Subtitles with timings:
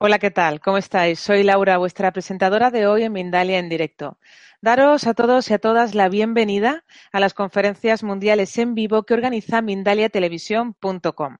[0.00, 0.60] Hola, ¿qué tal?
[0.60, 1.18] ¿Cómo estáis?
[1.18, 4.16] Soy Laura, vuestra presentadora de hoy en Mindalia en directo.
[4.60, 9.14] Daros a todos y a todas la bienvenida a las conferencias mundiales en vivo que
[9.14, 11.38] organiza mindaliatelevisión.com.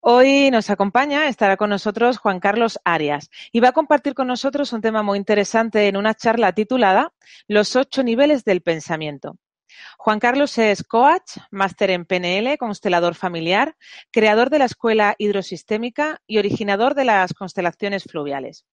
[0.00, 4.72] Hoy nos acompaña, estará con nosotros Juan Carlos Arias y va a compartir con nosotros
[4.72, 7.12] un tema muy interesante en una charla titulada
[7.46, 9.36] Los ocho niveles del pensamiento.
[9.96, 13.76] Juan Carlos es coach, máster en PNL, constelador familiar,
[14.10, 18.64] creador de la Escuela Hidrosistémica y originador de las constelaciones fluviales.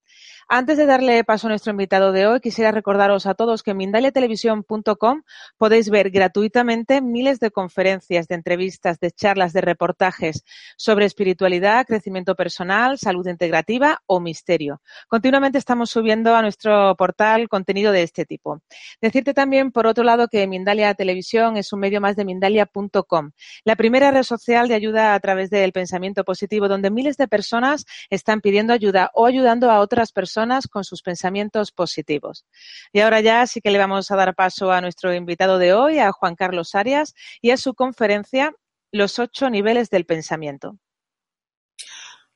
[0.47, 3.77] Antes de darle paso a nuestro invitado de hoy, quisiera recordaros a todos que en
[3.77, 5.23] mindaliatelevisión.com
[5.57, 10.43] podéis ver gratuitamente miles de conferencias, de entrevistas, de charlas, de reportajes
[10.77, 14.83] sobre espiritualidad, crecimiento personal, salud integrativa o misterio.
[15.07, 18.61] Continuamente estamos subiendo a nuestro portal contenido de este tipo.
[19.01, 23.31] Decirte también, por otro lado, que Mindalia Televisión es un medio más de Mindalia.com,
[23.63, 27.87] la primera red social de ayuda a través del pensamiento positivo, donde miles de personas
[28.11, 30.34] están pidiendo ayuda o ayudando a otras personas
[30.69, 32.45] con sus pensamientos positivos.
[32.91, 35.99] Y ahora ya sí que le vamos a dar paso a nuestro invitado de hoy,
[35.99, 38.53] a Juan Carlos Arias, y a su conferencia
[38.91, 40.77] Los ocho niveles del pensamiento.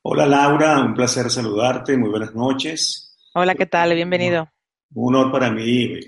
[0.02, 3.18] Hola Laura, un placer saludarte, muy buenas noches.
[3.34, 3.94] Hola, ¿qué tal?
[3.94, 4.50] Bienvenido.
[4.94, 6.00] Un honor para mí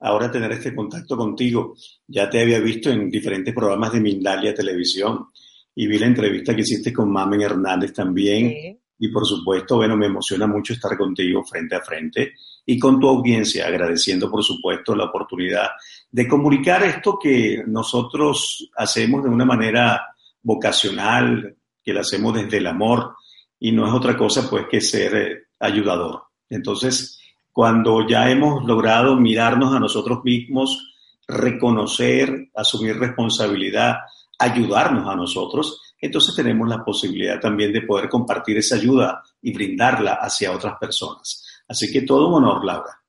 [0.00, 1.74] ahora tener este contacto contigo.
[2.06, 5.28] Ya te había visto en diferentes programas de Mindalia Televisión
[5.74, 8.48] y vi la entrevista que hiciste con Mamen Hernández también.
[8.50, 8.81] Sí.
[9.02, 13.08] Y por supuesto, bueno, me emociona mucho estar contigo frente a frente y con tu
[13.08, 15.70] audiencia, agradeciendo por supuesto la oportunidad
[16.08, 20.06] de comunicar esto que nosotros hacemos de una manera
[20.40, 23.16] vocacional, que lo hacemos desde el amor
[23.58, 26.22] y no es otra cosa pues que ser eh, ayudador.
[26.48, 27.18] Entonces,
[27.50, 30.92] cuando ya hemos logrado mirarnos a nosotros mismos,
[31.26, 33.96] reconocer, asumir responsabilidad,
[34.38, 40.14] ayudarnos a nosotros, entonces tenemos la posibilidad también de poder compartir esa ayuda y brindarla
[40.14, 41.62] hacia otras personas.
[41.68, 43.02] Así que todo un honor, Laura.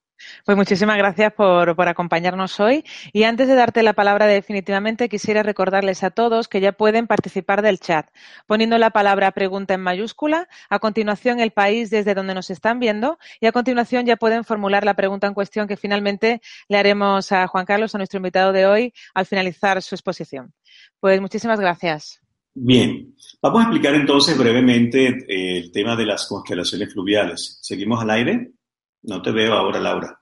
[0.46, 2.84] Pues muchísimas gracias por, por, acompañarnos hoy.
[3.12, 7.62] Y antes de darte la palabra definitivamente, quisiera recordarles a todos que ya pueden participar
[7.62, 8.08] del chat,
[8.48, 13.18] poniendo la palabra pregunta en mayúscula, a continuación el país desde donde nos están viendo
[13.40, 17.48] y a continuación ya pueden formular la pregunta en cuestión que finalmente le haremos a
[17.48, 20.54] Juan Carlos, a nuestro invitado de hoy, al finalizar su exposición.
[21.00, 22.24] Pues muchísimas gracias.
[22.56, 27.58] Bien, vamos a explicar entonces brevemente eh, el tema de las constelaciones fluviales.
[27.62, 28.52] ¿Seguimos al aire?
[29.02, 30.20] No te veo ahora, Laura.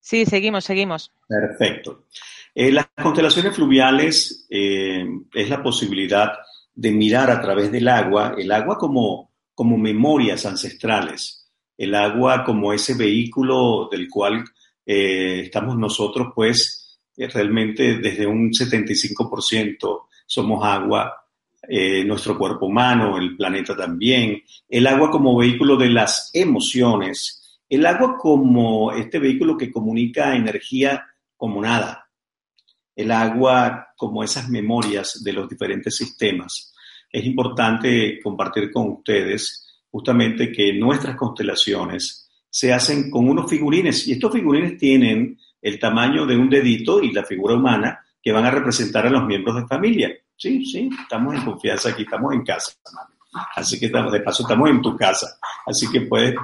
[0.00, 1.12] Sí, seguimos, seguimos.
[1.28, 2.06] Perfecto.
[2.54, 5.04] Eh, las constelaciones fluviales eh,
[5.34, 6.32] es la posibilidad
[6.74, 12.72] de mirar a través del agua, el agua como, como memorias ancestrales, el agua como
[12.72, 14.44] ese vehículo del cual
[14.86, 21.26] estamos nosotros, pues, realmente desde un 75% somos agua,
[21.68, 27.84] eh, nuestro cuerpo humano, el planeta también, el agua como vehículo de las emociones, el
[27.84, 31.04] agua como este vehículo que comunica energía
[31.36, 32.08] como nada,
[32.94, 36.72] el agua como esas memorias de los diferentes sistemas.
[37.10, 44.12] Es importante compartir con ustedes justamente que nuestras constelaciones se hacen con unos figurines y
[44.12, 48.50] estos figurines tienen el tamaño de un dedito y la figura humana que van a
[48.50, 50.10] representar a los miembros de familia.
[50.36, 52.72] Sí, sí, estamos en confianza aquí, estamos en casa.
[53.54, 55.38] Así que de paso estamos en tu casa.
[55.64, 56.34] Así que puedes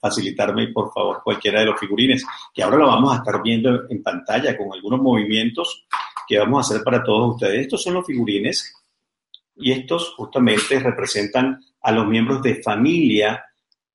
[0.00, 4.02] facilitarme, por favor, cualquiera de los figurines, que ahora lo vamos a estar viendo en
[4.02, 5.86] pantalla con algunos movimientos
[6.28, 7.62] que vamos a hacer para todos ustedes.
[7.62, 8.74] Estos son los figurines
[9.56, 13.44] y estos justamente representan a los miembros de familia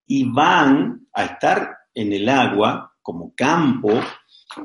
[0.08, 4.00] y van a estar en el agua como campo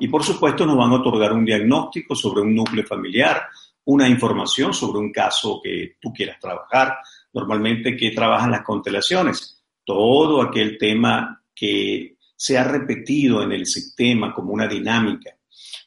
[0.00, 3.42] y por supuesto nos van a otorgar un diagnóstico sobre un núcleo familiar,
[3.84, 6.98] una información sobre un caso que tú quieras trabajar.
[7.32, 9.62] Normalmente, ¿qué trabajan las constelaciones?
[9.84, 15.36] Todo aquel tema que se ha repetido en el sistema como una dinámica,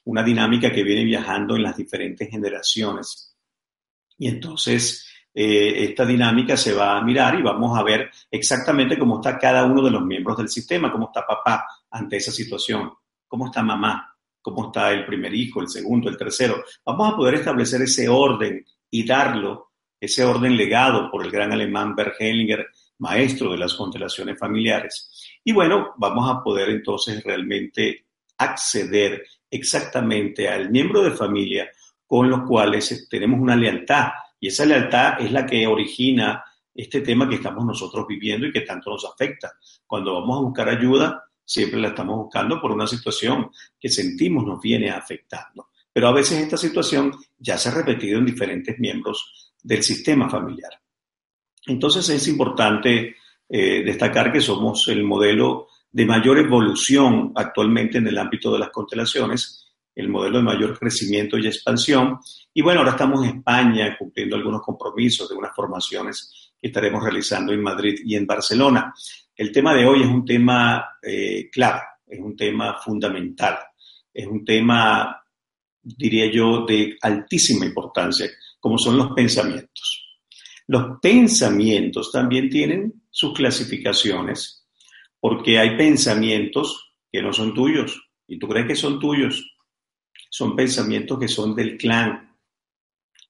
[0.05, 3.35] una dinámica que viene viajando en las diferentes generaciones.
[4.17, 9.15] Y entonces eh, esta dinámica se va a mirar y vamos a ver exactamente cómo
[9.15, 12.91] está cada uno de los miembros del sistema, cómo está papá ante esa situación,
[13.27, 16.63] cómo está mamá, cómo está el primer hijo, el segundo, el tercero.
[16.85, 21.95] Vamos a poder establecer ese orden y darlo, ese orden legado por el gran alemán
[21.95, 22.67] Bert Hellinger,
[22.99, 25.11] maestro de las constelaciones familiares.
[25.43, 28.05] Y bueno, vamos a poder entonces realmente
[28.37, 31.69] acceder exactamente al miembro de familia
[32.05, 34.09] con los cuales tenemos una lealtad.
[34.39, 36.43] Y esa lealtad es la que origina
[36.73, 39.53] este tema que estamos nosotros viviendo y que tanto nos afecta.
[39.87, 44.59] Cuando vamos a buscar ayuda, siempre la estamos buscando por una situación que sentimos nos
[44.59, 45.69] viene afectando.
[45.93, 50.71] Pero a veces esta situación ya se ha repetido en diferentes miembros del sistema familiar.
[51.67, 53.15] Entonces es importante
[53.47, 58.69] eh, destacar que somos el modelo de mayor evolución actualmente en el ámbito de las
[58.69, 62.19] constelaciones, el modelo de mayor crecimiento y expansión.
[62.53, 67.53] Y bueno, ahora estamos en España cumpliendo algunos compromisos de unas formaciones que estaremos realizando
[67.53, 68.93] en Madrid y en Barcelona.
[69.35, 73.57] El tema de hoy es un tema eh, clave, es un tema fundamental,
[74.13, 75.21] es un tema,
[75.81, 78.29] diría yo, de altísima importancia,
[78.59, 80.05] como son los pensamientos.
[80.67, 84.65] Los pensamientos también tienen sus clasificaciones,
[85.19, 89.51] porque hay pensamientos que no son tuyos y tú crees que son tuyos.
[90.29, 92.35] Son pensamientos que son del clan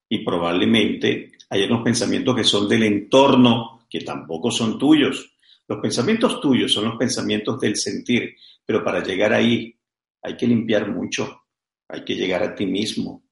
[0.08, 5.35] y probablemente hay unos pensamientos que son del entorno que tampoco son tuyos.
[5.68, 9.76] Los pensamientos tuyos son los pensamientos del sentir, pero para llegar ahí
[10.22, 11.44] hay que limpiar mucho,
[11.88, 13.24] hay que llegar a ti mismo.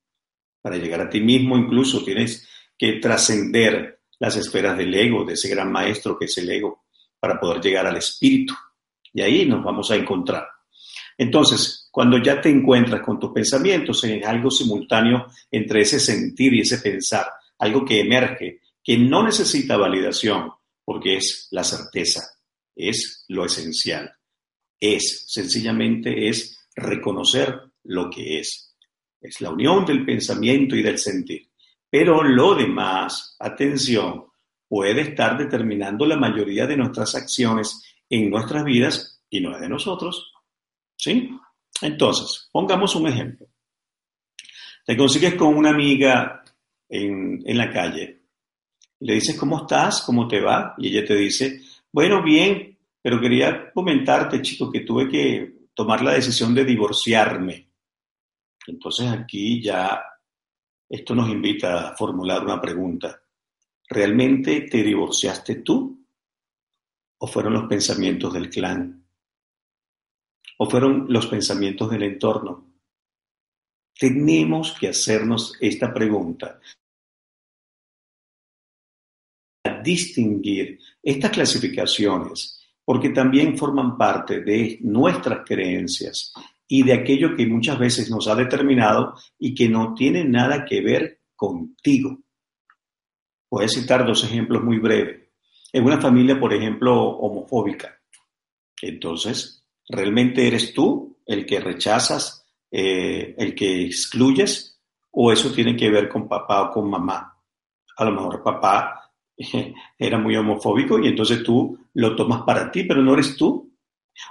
[0.60, 5.48] Para llegar a ti mismo incluso tienes que trascender las esferas del ego, de ese
[5.48, 6.84] gran maestro que es el ego,
[7.20, 8.54] para poder llegar al espíritu.
[9.12, 10.48] Y ahí nos vamos a encontrar.
[11.16, 16.60] Entonces, cuando ya te encuentras con tus pensamientos en algo simultáneo entre ese sentir y
[16.60, 17.26] ese pensar,
[17.58, 20.50] algo que emerge, que no necesita validación,
[20.84, 22.22] porque es la certeza,
[22.74, 24.12] es lo esencial,
[24.78, 28.76] es, sencillamente es reconocer lo que es.
[29.20, 31.48] Es la unión del pensamiento y del sentir.
[31.88, 34.26] Pero lo demás, atención,
[34.68, 39.68] puede estar determinando la mayoría de nuestras acciones en nuestras vidas y no es de
[39.68, 40.32] nosotros.
[40.96, 41.30] ¿Sí?
[41.80, 43.46] Entonces, pongamos un ejemplo.
[44.84, 46.44] Te consigues con una amiga
[46.88, 48.23] en, en la calle.
[49.00, 50.02] Le dices, ¿cómo estás?
[50.02, 50.74] ¿Cómo te va?
[50.78, 51.60] Y ella te dice,
[51.92, 57.68] bueno, bien, pero quería comentarte, chico, que tuve que tomar la decisión de divorciarme.
[58.66, 60.02] Entonces aquí ya
[60.88, 63.20] esto nos invita a formular una pregunta.
[63.88, 66.06] ¿Realmente te divorciaste tú?
[67.18, 69.06] ¿O fueron los pensamientos del clan?
[70.58, 72.72] ¿O fueron los pensamientos del entorno?
[73.98, 76.60] Tenemos que hacernos esta pregunta.
[79.82, 86.32] Distinguir estas clasificaciones porque también forman parte de nuestras creencias
[86.68, 90.82] y de aquello que muchas veces nos ha determinado y que no tiene nada que
[90.82, 92.18] ver contigo.
[93.50, 95.28] Voy a citar dos ejemplos muy breves.
[95.72, 98.00] En una familia, por ejemplo, homofóbica.
[98.80, 104.80] Entonces, ¿realmente eres tú el que rechazas, eh, el que excluyes?
[105.10, 107.38] ¿O eso tiene que ver con papá o con mamá?
[107.96, 109.03] A lo mejor papá
[109.98, 113.72] era muy homofóbico y entonces tú lo tomas para ti, pero no eres tú.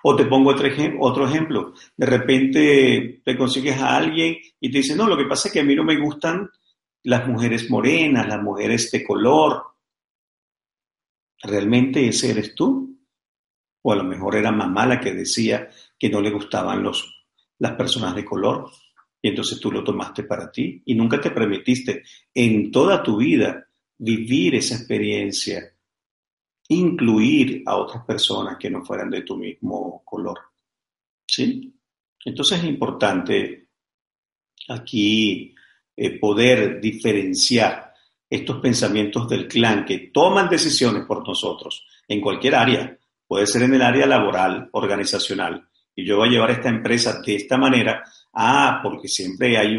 [0.03, 1.73] O te pongo otro, ejemplo.
[1.97, 5.59] De repente te consigues a alguien y te dice, no, lo que pasa es que
[5.59, 6.49] a mí no me gustan
[7.03, 9.61] las mujeres morenas, las mujeres de color.
[11.41, 12.97] ¿Realmente ese eres tú?
[13.81, 15.69] O a lo mejor era mamá la que decía
[15.99, 17.25] que no le gustaban los,
[17.59, 18.71] las personas de color.
[19.21, 23.67] Y entonces tú lo tomaste para ti y nunca te permitiste en toda tu vida
[24.03, 25.73] vivir esa experiencia
[26.69, 30.39] incluir a otras personas que no fueran de tu mismo color.
[31.25, 31.73] ¿Sí?
[32.25, 33.67] Entonces es importante
[34.69, 35.53] aquí
[35.95, 37.93] eh, poder diferenciar
[38.29, 42.97] estos pensamientos del clan que toman decisiones por nosotros en cualquier área.
[43.27, 45.67] Puede ser en el área laboral, organizacional.
[45.95, 48.03] Y yo voy a llevar esta empresa de esta manera.
[48.33, 49.77] Ah, porque siempre hay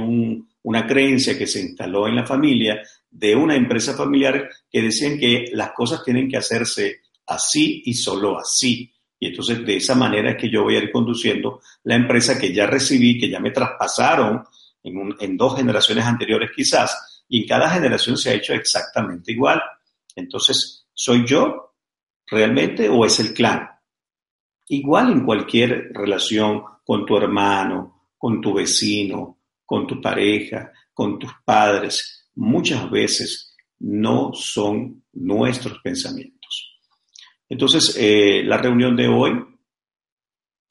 [0.62, 2.80] una creencia que se instaló en la familia
[3.14, 8.38] de una empresa familiar que decían que las cosas tienen que hacerse así y solo
[8.38, 8.92] así.
[9.20, 12.52] Y entonces de esa manera es que yo voy a ir conduciendo la empresa que
[12.52, 14.42] ya recibí, que ya me traspasaron
[14.82, 19.62] en, en dos generaciones anteriores quizás, y en cada generación se ha hecho exactamente igual.
[20.16, 21.76] Entonces, ¿soy yo
[22.26, 23.70] realmente o es el clan?
[24.66, 31.32] Igual en cualquier relación con tu hermano, con tu vecino, con tu pareja, con tus
[31.44, 36.80] padres, muchas veces no son nuestros pensamientos.
[37.48, 39.32] Entonces, eh, la reunión de hoy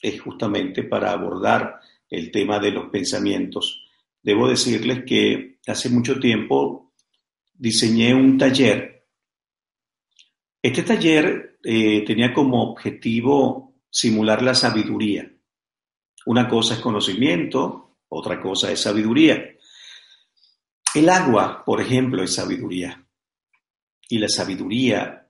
[0.02, 1.80] es justamente para abordar
[2.10, 3.86] el tema de los pensamientos.
[4.22, 6.94] Debo decirles que hace mucho tiempo
[7.54, 9.06] diseñé un taller.
[10.62, 15.32] Este taller eh, tenía como objetivo simular la sabiduría.
[16.26, 19.53] Una cosa es conocimiento, otra cosa es sabiduría.
[20.94, 23.04] El agua, por ejemplo, es sabiduría.
[24.10, 25.28] Y la sabiduría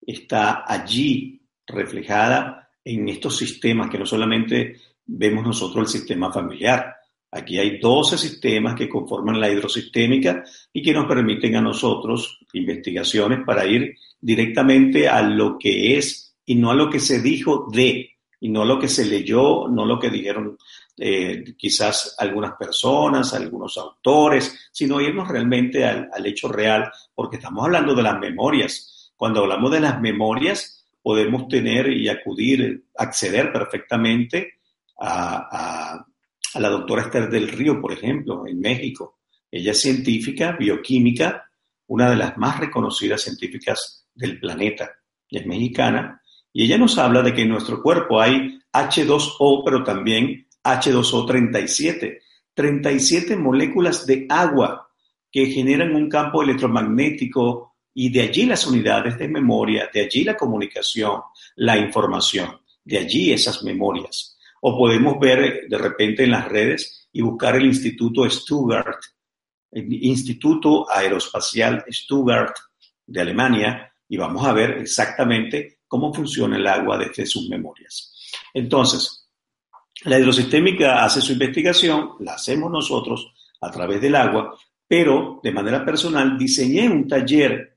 [0.00, 6.96] está allí reflejada en estos sistemas que no solamente vemos nosotros el sistema familiar.
[7.30, 13.40] Aquí hay 12 sistemas que conforman la hidrosistémica y que nos permiten a nosotros investigaciones
[13.44, 18.16] para ir directamente a lo que es y no a lo que se dijo de,
[18.40, 20.56] y no a lo que se leyó, no lo que dijeron
[20.98, 27.64] eh, quizás algunas personas, algunos autores, sino irnos realmente al, al hecho real, porque estamos
[27.64, 29.12] hablando de las memorias.
[29.16, 34.60] Cuando hablamos de las memorias, podemos tener y acudir, acceder perfectamente
[35.00, 36.04] a,
[36.54, 39.20] la doctora Esther del Río, por ejemplo, en México.
[39.50, 41.50] Ella es científica, bioquímica,
[41.86, 44.90] una de las más reconocidas científicas del planeta.
[45.30, 46.22] Es mexicana.
[46.52, 52.22] Y ella nos habla de que en nuestro cuerpo hay H2O, pero también H2O 37.
[52.54, 54.88] 37 moléculas de agua
[55.30, 60.36] que generan un campo electromagnético y de allí las unidades de memoria, de allí la
[60.36, 61.20] comunicación,
[61.56, 64.36] la información, de allí esas memorias.
[64.60, 69.00] O podemos ver de repente en las redes y buscar el Instituto Stuttgart,
[69.70, 72.54] el Instituto Aeroespacial Stuttgart
[73.06, 78.14] de Alemania, y vamos a ver exactamente cómo funciona el agua desde sus memorias.
[78.54, 79.17] Entonces,
[80.04, 85.84] la hidrosistémica hace su investigación, la hacemos nosotros a través del agua, pero de manera
[85.84, 87.76] personal diseñé un taller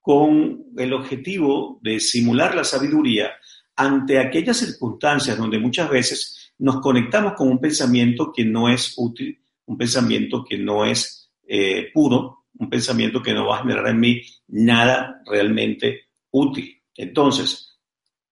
[0.00, 3.32] con el objetivo de simular la sabiduría
[3.74, 9.38] ante aquellas circunstancias donde muchas veces nos conectamos con un pensamiento que no es útil,
[9.66, 14.00] un pensamiento que no es eh, puro, un pensamiento que no va a generar en
[14.00, 16.82] mí nada realmente útil.
[16.94, 17.78] Entonces,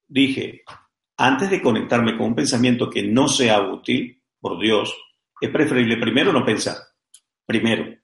[0.07, 0.63] dije,
[1.17, 4.95] antes de conectarme con un pensamiento que no sea útil, por Dios,
[5.41, 6.77] es preferible primero no pensar.
[7.47, 7.97] Primero.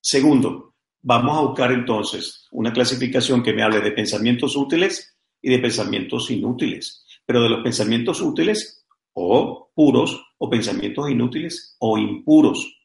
[0.00, 5.58] Segundo, vamos a buscar entonces una clasificación que me hable de pensamientos útiles y de
[5.58, 12.82] pensamientos inútiles, pero de los pensamientos útiles o puros o pensamientos inútiles o impuros.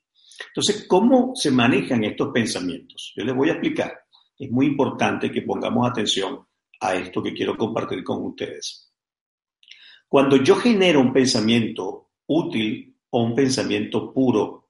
[0.50, 3.14] Entonces, ¿cómo se manejan estos pensamientos?
[3.16, 3.94] Yo les voy a explicar.
[4.38, 6.46] Es muy importante que pongamos atención
[6.80, 8.87] a esto que quiero compartir con ustedes.
[10.08, 14.70] Cuando yo genero un pensamiento útil o un pensamiento puro,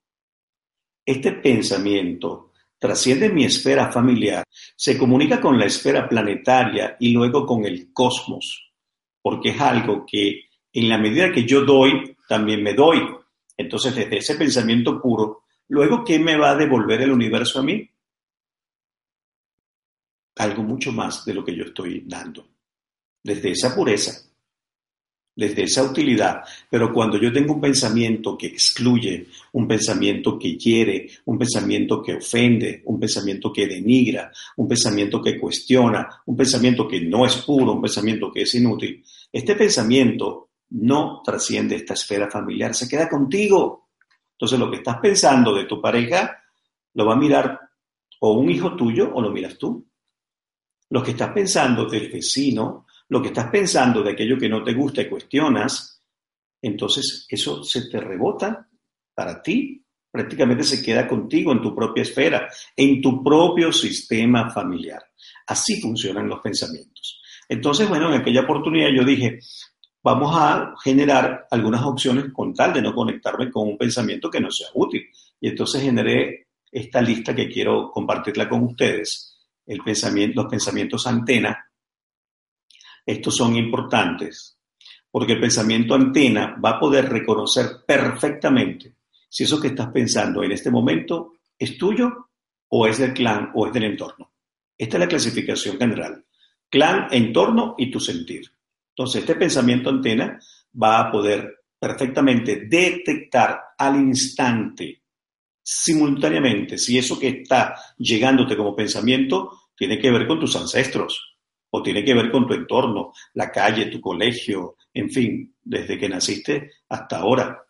[1.05, 4.43] este pensamiento trasciende mi esfera familiar,
[4.75, 8.71] se comunica con la esfera planetaria y luego con el cosmos,
[9.21, 10.41] porque es algo que
[10.73, 13.01] en la medida que yo doy, también me doy.
[13.55, 17.89] Entonces, desde ese pensamiento puro, luego, ¿qué me va a devolver el universo a mí?
[20.35, 22.47] Algo mucho más de lo que yo estoy dando.
[23.23, 24.29] Desde esa pureza,
[25.37, 26.41] desde esa utilidad.
[26.67, 32.15] Pero cuando yo tengo un pensamiento que excluye, un pensamiento que hiere, un pensamiento que
[32.15, 37.73] ofende, un pensamiento que denigra, un pensamiento que cuestiona, un pensamiento que no es puro,
[37.73, 43.89] un pensamiento que es inútil, este pensamiento no trasciende esta esfera familiar, se queda contigo.
[44.31, 46.43] Entonces lo que estás pensando de tu pareja
[46.95, 47.59] lo va a mirar
[48.21, 49.85] o un hijo tuyo o lo miras tú.
[50.89, 54.73] Lo que estás pensando del vecino, lo que estás pensando de aquello que no te
[54.73, 56.01] gusta y cuestionas,
[56.61, 58.67] entonces eso se te rebota
[59.13, 65.03] para ti, prácticamente se queda contigo en tu propia esfera, en tu propio sistema familiar.
[65.47, 67.21] Así funcionan los pensamientos.
[67.47, 69.39] Entonces, bueno, en aquella oportunidad yo dije,
[70.03, 74.51] vamos a generar algunas opciones con tal de no conectarme con un pensamiento que no
[74.51, 75.03] sea útil.
[75.39, 81.66] Y entonces generé esta lista que quiero compartirla con ustedes, los pensamientos antena,
[83.07, 84.57] estos son importantes
[85.17, 88.93] porque el pensamiento antena va a poder reconocer perfectamente
[89.27, 92.29] si eso que estás pensando en este momento es tuyo
[92.69, 94.31] o es del clan o es del entorno.
[94.77, 96.23] Esta es la clasificación general.
[96.69, 98.51] Clan, entorno y tu sentir.
[98.89, 100.39] Entonces, este pensamiento antena
[100.79, 105.01] va a poder perfectamente detectar al instante,
[105.63, 111.36] simultáneamente, si eso que está llegándote como pensamiento tiene que ver con tus ancestros,
[111.69, 116.09] o tiene que ver con tu entorno, la calle, tu colegio, en fin, desde que
[116.09, 117.63] naciste hasta ahora,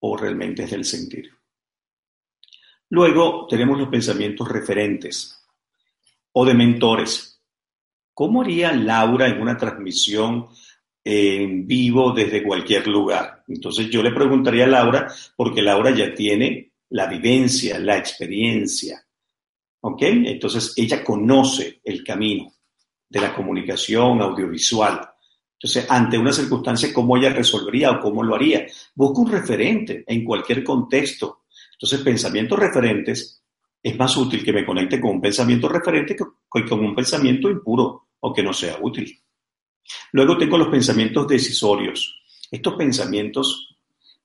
[0.00, 1.30] o realmente es del sentir.
[2.90, 5.46] Luego tenemos los pensamientos referentes
[6.32, 7.40] o de mentores.
[8.14, 10.48] ¿Cómo haría Laura en una transmisión
[11.04, 13.44] en vivo desde cualquier lugar?
[13.48, 19.04] Entonces yo le preguntaría a Laura, porque Laura ya tiene la vivencia, la experiencia.
[19.82, 20.02] ¿Ok?
[20.02, 22.52] Entonces ella conoce el camino
[23.10, 25.00] de la comunicación audiovisual.
[25.54, 28.66] Entonces, ante una circunstancia, ¿cómo ella resolvería o cómo lo haría?
[28.94, 31.42] Busca un referente en cualquier contexto.
[31.72, 33.42] Entonces, pensamientos referentes
[33.82, 38.08] es más útil que me conecte con un pensamiento referente que con un pensamiento impuro
[38.20, 39.20] o que no sea útil.
[40.12, 42.22] Luego tengo los pensamientos decisorios.
[42.50, 43.76] Estos pensamientos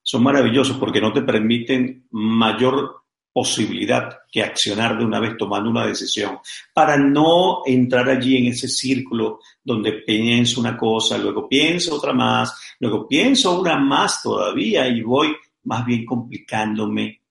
[0.01, 3.04] son maravillosos porque no te permiten mayor
[3.35, 6.39] posibilidad que accionar de una vez tomando una decisión,
[6.73, 12.57] para no entrar allí en ese círculo donde pienso una cosa, luego pienso otra más,
[12.79, 17.23] luego pienso una más todavía y voy más bien complicándome.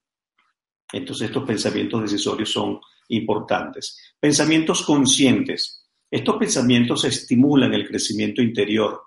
[0.92, 4.14] Entonces estos pensamientos decisorios son importantes.
[4.20, 5.86] Pensamientos conscientes.
[6.10, 9.04] Estos pensamientos estimulan el crecimiento interior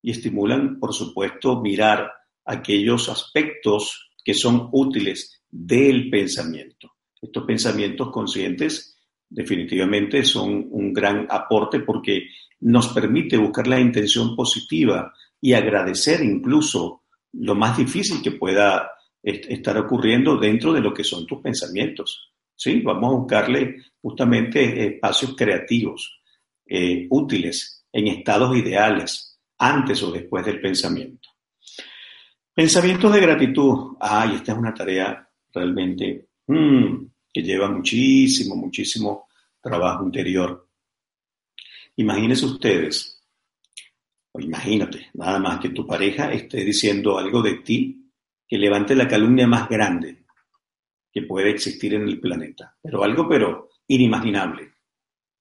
[0.00, 2.12] y estimulan, por supuesto, mirar
[2.44, 6.96] aquellos aspectos que son útiles del pensamiento.
[7.20, 8.96] Estos pensamientos conscientes
[9.28, 12.28] definitivamente son un gran aporte porque
[12.60, 18.90] nos permite buscar la intención positiva y agradecer incluso lo más difícil que pueda
[19.22, 22.32] estar ocurriendo dentro de lo que son tus pensamientos.
[22.54, 22.80] ¿sí?
[22.80, 26.20] Vamos a buscarle justamente espacios creativos,
[26.66, 31.28] eh, útiles, en estados ideales, antes o después del pensamiento.
[32.54, 33.96] Pensamientos de gratitud.
[34.00, 39.28] Ay, esta es una tarea realmente mm, que lleva muchísimo, muchísimo
[39.60, 40.68] trabajo interior.
[41.96, 43.22] Imagínense ustedes,
[44.32, 48.12] o imagínate, nada más que tu pareja esté diciendo algo de ti
[48.46, 50.24] que levante la calumnia más grande
[51.12, 54.72] que puede existir en el planeta, pero algo pero inimaginable.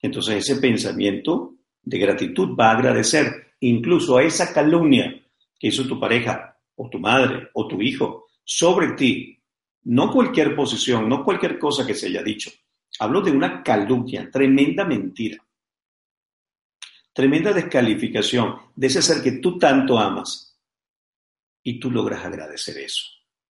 [0.01, 5.23] Entonces ese pensamiento de gratitud va a agradecer incluso a esa calumnia
[5.59, 9.36] que hizo tu pareja o tu madre o tu hijo sobre ti
[9.87, 12.51] no cualquier posición, no cualquier cosa que se haya dicho.
[12.99, 15.37] Hablo de una calumnia, tremenda mentira,
[17.13, 20.59] tremenda descalificación de ese ser que tú tanto amas
[21.63, 23.03] y tú logras agradecer eso.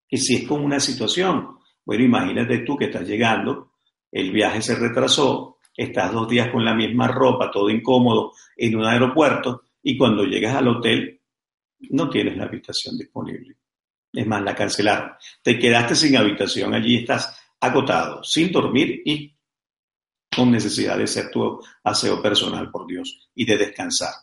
[0.09, 3.71] Y si es como una situación, bueno, imagínate tú que estás llegando,
[4.11, 8.85] el viaje se retrasó, estás dos días con la misma ropa, todo incómodo, en un
[8.85, 11.19] aeropuerto, y cuando llegas al hotel
[11.89, 13.55] no tienes la habitación disponible.
[14.13, 15.11] Es más, la cancelaron.
[15.41, 19.35] Te quedaste sin habitación allí, estás agotado, sin dormir y
[20.35, 24.13] con necesidad de ser tu aseo personal, por Dios, y de descansar.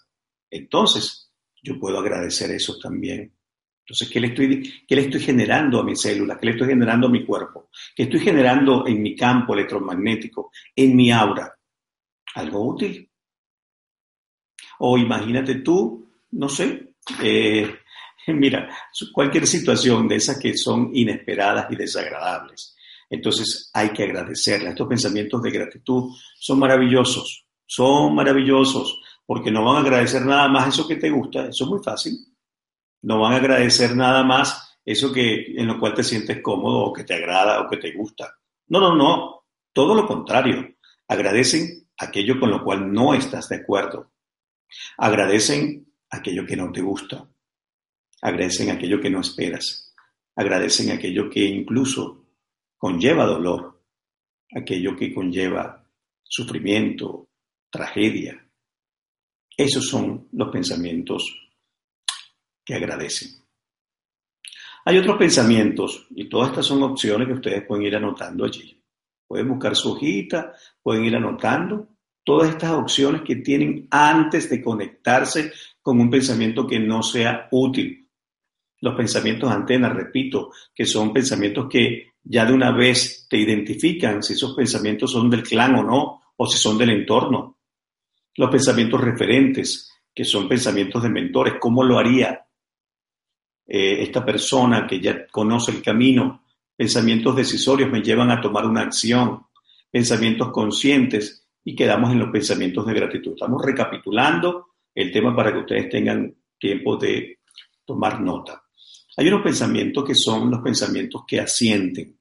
[0.51, 3.35] Entonces, yo puedo agradecer eso también.
[3.81, 6.39] Entonces, ¿qué le, estoy, ¿qué le estoy generando a mis células?
[6.39, 7.69] ¿Qué le estoy generando a mi cuerpo?
[7.95, 11.55] ¿Qué estoy generando en mi campo electromagnético, en mi aura?
[12.37, 13.11] ¿Algo útil?
[14.79, 17.79] O imagínate tú, no sé, eh,
[18.33, 18.69] Mira,
[19.13, 22.75] cualquier situación de esas que son inesperadas y desagradables.
[23.11, 24.71] Entonces hay que agradecerla.
[24.71, 30.69] Estos pensamientos de gratitud son maravillosos, son maravillosos, porque no van a agradecer nada más
[30.69, 32.15] eso que te gusta, eso es muy fácil.
[33.03, 36.93] No van a agradecer nada más eso que en lo cual te sientes cómodo o
[36.93, 38.35] que te agrada o que te gusta.
[38.69, 40.77] No, no, no, todo lo contrario.
[41.07, 44.13] Agradecen aquello con lo cual no estás de acuerdo.
[44.97, 47.29] Agradecen aquello que no te gusta
[48.25, 49.93] agradecen aquello que no esperas,
[50.35, 52.25] agradecen aquello que incluso
[52.79, 53.83] conlleva dolor,
[54.51, 55.87] aquello que conlleva
[56.23, 57.29] sufrimiento,
[57.71, 58.43] tragedia.
[59.55, 61.37] Esos son los pensamientos
[62.65, 63.29] que agradecen.
[64.87, 68.83] Hay otros pensamientos y todas estas son opciones que ustedes pueden ir anotando allí.
[69.27, 71.89] Pueden buscar su hojita, pueden ir anotando
[72.25, 78.04] todas estas opciones que tienen antes de conectarse con un pensamiento que no sea útil
[78.85, 84.35] los pensamientos antenas, repito, que son pensamientos que ya de una vez te identifican si
[84.35, 87.57] esos pensamientos son del clan o no, o si son del entorno.
[88.37, 92.47] Los pensamientos referentes, que son pensamientos de mentores, ¿cómo lo haría
[93.67, 96.45] eh, esta persona que ya conoce el camino?
[96.77, 99.47] Pensamientos decisorios me llevan a tomar una acción,
[99.91, 103.33] pensamientos conscientes y quedamos en los pensamientos de gratitud.
[103.33, 107.39] Estamos recapitulando el tema para que ustedes tengan tiempo de
[107.87, 108.64] tomar nota.
[109.17, 112.19] Hay unos pensamientos que son los pensamientos que asienten.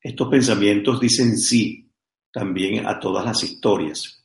[0.00, 1.90] Estos pensamientos dicen sí
[2.32, 4.16] también a todas las historias.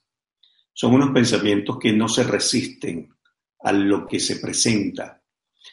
[0.77, 3.09] son unos pensamientos que no se resisten
[3.61, 5.23] a lo que se presenta.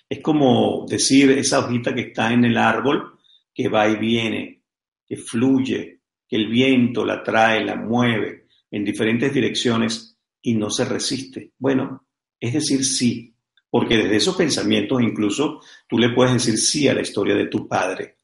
[0.08, 3.18] Es como decir esa hojita que está en el árbol,
[3.52, 4.62] que va y viene,
[5.04, 10.84] que fluye, que el viento la trae, la mueve en diferentes direcciones y no se
[10.84, 11.52] resiste.
[11.58, 12.06] Bueno,
[12.40, 13.31] es decir sí,
[13.72, 17.66] porque desde esos pensamientos incluso tú le puedes decir sí a la historia de tu
[17.66, 18.18] padre,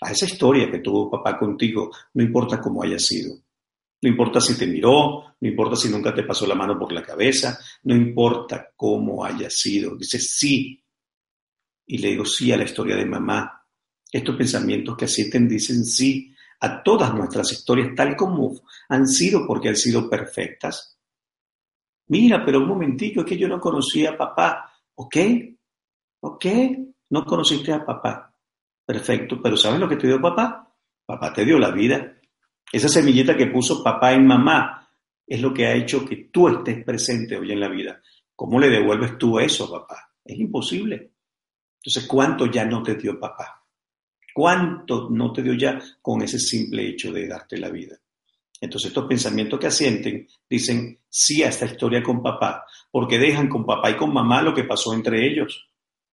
[0.00, 3.36] a esa historia que tuvo papá contigo, no importa cómo haya sido.
[4.00, 7.02] No importa si te miró, no importa si nunca te pasó la mano por la
[7.02, 9.94] cabeza, no importa cómo haya sido.
[9.94, 10.82] Dice sí.
[11.84, 13.62] Y le digo sí a la historia de mamá.
[14.10, 19.68] Estos pensamientos que asisten dicen sí a todas nuestras historias tal como han sido porque
[19.68, 20.95] han sido perfectas.
[22.08, 24.72] Mira, pero un momentito, es que yo no conocía a papá.
[24.94, 25.16] ¿Ok?
[26.20, 26.46] ¿Ok?
[27.10, 28.34] No conociste a papá.
[28.84, 30.72] Perfecto, pero ¿sabes lo que te dio papá?
[31.04, 32.18] Papá te dio la vida.
[32.72, 34.88] Esa semillita que puso papá en mamá
[35.26, 38.00] es lo que ha hecho que tú estés presente hoy en la vida.
[38.34, 40.12] ¿Cómo le devuelves tú eso, papá?
[40.24, 41.12] Es imposible.
[41.78, 43.64] Entonces, ¿cuánto ya no te dio papá?
[44.34, 47.96] ¿Cuánto no te dio ya con ese simple hecho de darte la vida?
[48.60, 53.66] Entonces, estos pensamientos que asienten dicen sí a esta historia con papá, porque dejan con
[53.66, 55.68] papá y con mamá lo que pasó entre ellos.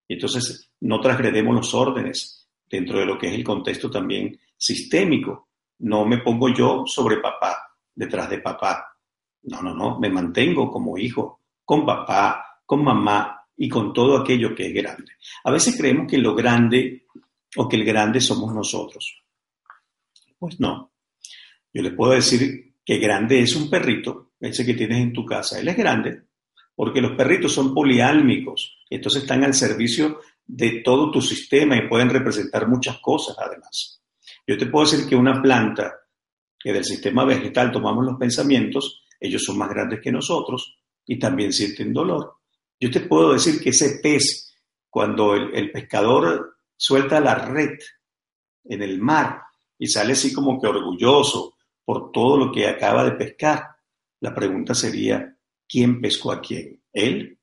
[0.08, 5.48] Entonces, no transgredemos los órdenes, dentro de lo que es el contexto también sistémico.
[5.78, 7.56] No me pongo yo sobre papá,
[7.94, 8.96] detrás de papá.
[9.42, 14.54] No, no, no, me mantengo como hijo, con papá, con mamá y con todo aquello
[14.54, 15.12] que es grande.
[15.44, 17.06] A veces creemos que lo grande
[17.56, 19.22] o que el grande somos nosotros.
[20.38, 20.93] Pues no.
[21.74, 25.60] Yo les puedo decir que grande es un perrito, ese que tienes en tu casa.
[25.60, 26.22] Él es grande
[26.74, 32.10] porque los perritos son poliálmicos, entonces están al servicio de todo tu sistema y pueden
[32.10, 34.02] representar muchas cosas además.
[34.46, 35.94] Yo te puedo decir que una planta,
[36.58, 41.52] que del sistema vegetal tomamos los pensamientos, ellos son más grandes que nosotros y también
[41.52, 42.34] sienten dolor.
[42.78, 44.54] Yo te puedo decir que ese pez,
[44.90, 47.78] cuando el, pescador suelta la red
[48.64, 49.42] en el mar
[49.78, 51.53] y sale así como que orgulloso
[51.84, 53.76] por todo lo que acaba de pescar,
[54.20, 55.36] la pregunta sería,
[55.68, 56.82] ¿quién pescó a quién?
[56.92, 57.38] ¿Él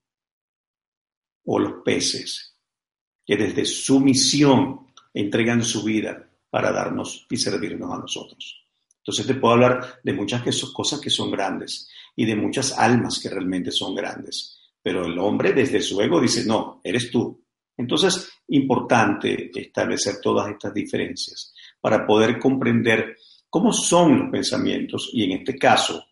[1.45, 2.51] o los peces?
[3.25, 8.65] que desde su misión entregan su vida para darnos y servirnos a nosotros.
[8.97, 13.29] Entonces te puedo hablar de muchas cosas que son grandes y de muchas almas que
[13.29, 14.59] realmente son grandes.
[14.81, 17.41] Pero el hombre desde su ego dice, no, eres tú.
[17.77, 23.15] Entonces, importante establecer todas estas diferencias para poder comprender
[23.51, 26.05] cómo son los pensamientos y en este caso,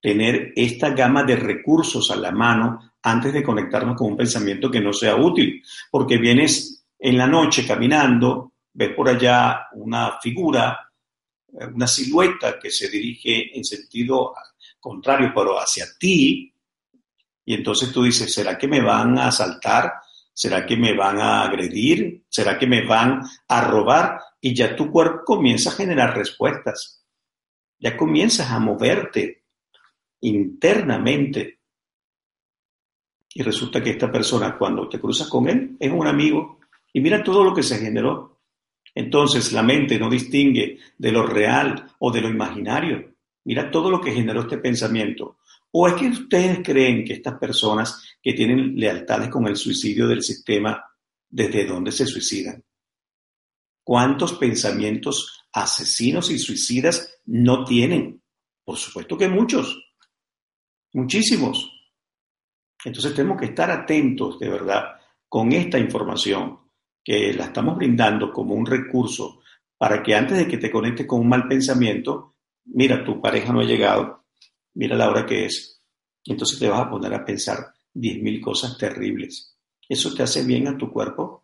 [0.00, 4.80] tener esta gama de recursos a la mano antes de conectarnos con un pensamiento que
[4.80, 10.78] no sea útil, porque vienes en la noche caminando, ves por allá una figura,
[11.58, 14.34] eh, una silueta que se dirige en sentido
[14.78, 16.52] contrario, pero hacia ti,
[17.46, 19.92] y entonces tú dices, ¿será que me van a asaltar?
[20.34, 22.24] ¿Será que me van a agredir?
[22.28, 24.18] ¿Será que me van a robar?
[24.46, 27.02] Y ya tu cuerpo comienza a generar respuestas.
[27.78, 29.44] Ya comienzas a moverte
[30.20, 31.60] internamente.
[33.32, 36.58] Y resulta que esta persona, cuando te cruzas con él, es un amigo.
[36.92, 38.42] Y mira todo lo que se generó.
[38.94, 43.14] Entonces la mente no distingue de lo real o de lo imaginario.
[43.44, 45.38] Mira todo lo que generó este pensamiento.
[45.70, 50.22] ¿O es que ustedes creen que estas personas que tienen lealtades con el suicidio del
[50.22, 50.84] sistema,
[51.30, 52.62] desde dónde se suicidan?
[53.84, 58.22] ¿Cuántos pensamientos asesinos y suicidas no tienen?
[58.64, 59.78] Por supuesto que muchos.
[60.94, 61.70] Muchísimos.
[62.84, 64.84] Entonces tenemos que estar atentos de verdad
[65.28, 66.60] con esta información
[67.02, 69.42] que la estamos brindando como un recurso
[69.76, 73.60] para que antes de que te conectes con un mal pensamiento, mira, tu pareja no
[73.60, 74.24] ha llegado,
[74.74, 75.82] mira la hora que es,
[76.24, 79.58] entonces te vas a poner a pensar diez mil cosas terribles.
[79.86, 81.43] ¿Eso te hace bien a tu cuerpo?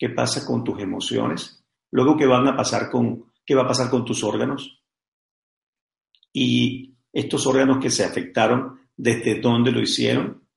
[0.00, 1.62] ¿Qué pasa con tus emociones?
[1.90, 4.82] Luego, ¿qué van a pasar con, qué va a pasar con tus órganos?
[6.32, 10.48] Y estos órganos que se afectaron, ¿desde dónde lo hicieron?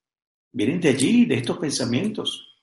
[0.49, 2.61] Vienen de allí, de estos pensamientos.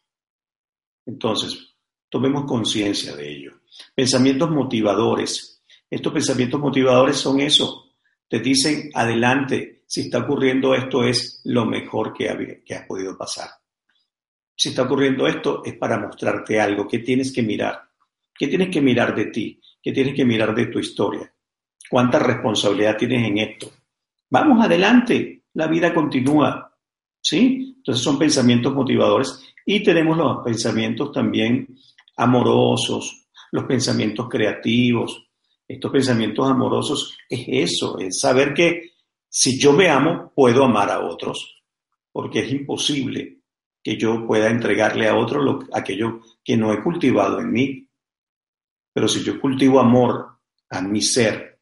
[1.04, 1.76] Entonces,
[2.08, 3.60] tomemos conciencia de ello.
[3.94, 5.62] Pensamientos motivadores.
[5.90, 7.92] Estos pensamientos motivadores son eso.
[8.26, 13.50] Te dicen, adelante, si está ocurriendo esto es lo mejor que, que has podido pasar.
[14.60, 17.80] Si está ocurriendo esto es para mostrarte algo que tienes que mirar.
[18.38, 19.58] ¿Qué tienes que mirar de ti?
[19.82, 21.32] ¿Qué tienes que mirar de tu historia?
[21.88, 23.72] ¿Cuánta responsabilidad tienes en esto?
[24.28, 26.76] Vamos adelante, la vida continúa.
[27.22, 27.74] ¿Sí?
[27.78, 31.66] Entonces son pensamientos motivadores y tenemos los pensamientos también
[32.18, 35.26] amorosos, los pensamientos creativos.
[35.66, 38.90] Estos pensamientos amorosos es eso, es saber que
[39.26, 41.62] Si yo me amo, puedo amar a otros,
[42.12, 43.39] porque es imposible
[43.82, 47.88] que yo pueda entregarle a otro lo, aquello que no he cultivado en mí.
[48.92, 50.38] Pero si yo cultivo amor
[50.68, 51.60] a mi ser,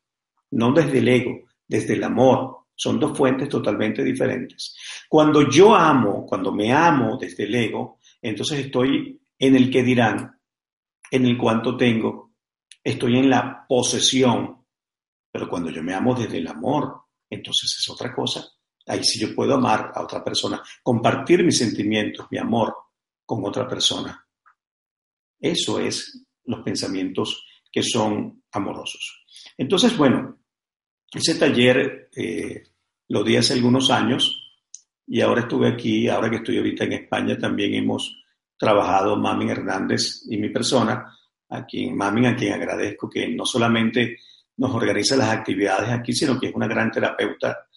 [0.53, 4.77] no desde el ego, desde el amor, son dos fuentes totalmente diferentes.
[5.09, 10.41] Cuando yo amo, cuando me amo desde el ego, entonces estoy en el que dirán,
[11.11, 12.33] en el cuanto tengo,
[12.83, 14.65] estoy en la posesión.
[15.31, 18.49] Pero cuando yo me amo desde el amor, entonces es otra cosa.
[18.89, 22.75] Ahí sí yo puedo amar a otra persona, compartir mis sentimientos, mi amor
[23.25, 24.27] con otra persona.
[25.39, 29.25] Eso es los pensamientos que son amorosos.
[29.57, 30.39] Entonces, bueno,
[31.13, 32.63] ese taller eh,
[33.09, 34.45] lo di hace algunos años
[35.07, 38.23] y ahora estuve aquí, ahora que estoy ahorita en España, también hemos
[38.57, 41.17] trabajado Mami Hernández y mi persona,
[41.49, 44.19] a quien Mami, a quien agradezco que no solamente
[44.57, 47.68] nos organiza las actividades aquí, sino que es una gran terapeuta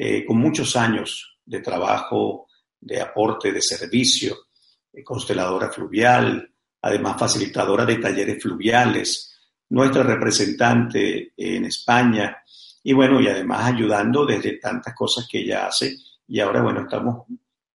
[0.00, 2.46] eh, con muchos años de trabajo,
[2.78, 4.46] de aporte, de servicio,
[4.92, 6.48] eh, consteladora fluvial,
[6.82, 9.36] además facilitadora de talleres fluviales,
[9.70, 12.44] nuestra representante en España
[12.80, 15.96] y bueno, y además ayudando desde tantas cosas que ella hace
[16.28, 17.26] y ahora bueno, estamos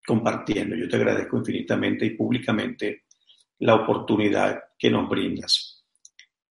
[0.06, 0.76] compartiendo.
[0.76, 3.04] Yo te agradezco infinitamente y públicamente
[3.60, 5.82] la oportunidad que nos brindas.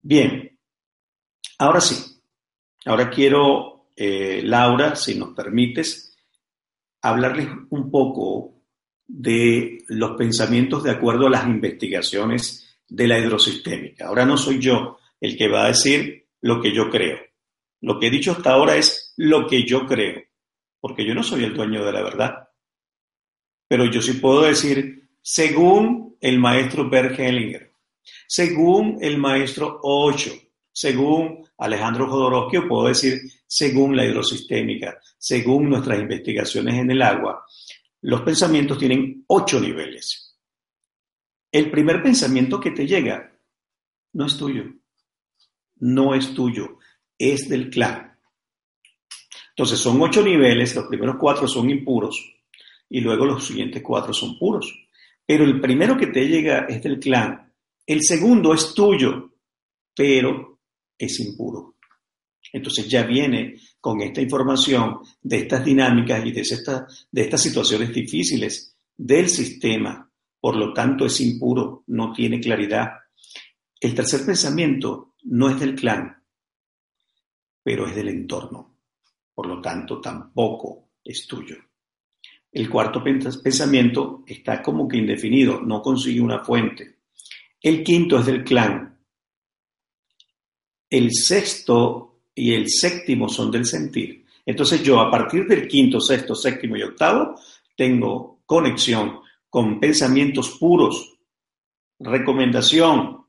[0.01, 0.57] Bien,
[1.59, 2.21] ahora sí,
[2.85, 6.17] ahora quiero eh, Laura, si nos permites,
[7.01, 8.63] hablarles un poco
[9.07, 14.07] de los pensamientos de acuerdo a las investigaciones de la hidrosistémica.
[14.07, 17.19] Ahora no soy yo el que va a decir lo que yo creo.
[17.81, 20.23] Lo que he dicho hasta ahora es lo que yo creo,
[20.81, 22.49] porque yo no soy el dueño de la verdad.
[23.69, 27.73] Pero yo sí puedo decir, según el maestro Bert Hellinger,
[28.27, 30.33] según el maestro Ocho,
[30.73, 37.45] según Alejandro Jodorowsky, o puedo decir según la hidrosistémica, según nuestras investigaciones en el agua,
[38.03, 40.39] los pensamientos tienen ocho niveles.
[41.51, 43.33] El primer pensamiento que te llega
[44.13, 44.65] no es tuyo,
[45.77, 46.79] no es tuyo,
[47.19, 48.19] es del clan.
[49.51, 52.23] Entonces son ocho niveles, los primeros cuatro son impuros
[52.91, 54.87] y luego los siguientes cuatro son puros.
[55.25, 57.53] Pero el primero que te llega es del clan,
[57.87, 59.33] el segundo es tuyo,
[59.95, 60.56] pero
[60.99, 61.77] es impuro.
[62.53, 66.43] Entonces ya viene con esta información de estas dinámicas y de,
[67.11, 70.11] de estas situaciones difíciles del sistema.
[70.41, 72.89] Por lo tanto, es impuro, no tiene claridad.
[73.81, 76.23] El tercer pensamiento no es del clan,
[77.63, 78.77] pero es del entorno.
[79.35, 81.57] Por lo tanto, tampoco es tuyo.
[82.53, 87.01] El cuarto pensamiento está como que indefinido, no consigue una fuente.
[87.61, 88.96] El quinto es del clan.
[90.91, 94.25] El sexto y el séptimo son del sentir.
[94.45, 97.41] Entonces yo a partir del quinto, sexto, séptimo y octavo
[97.77, 99.21] tengo conexión
[99.51, 101.19] con pensamientos puros.
[101.99, 103.27] Recomendación.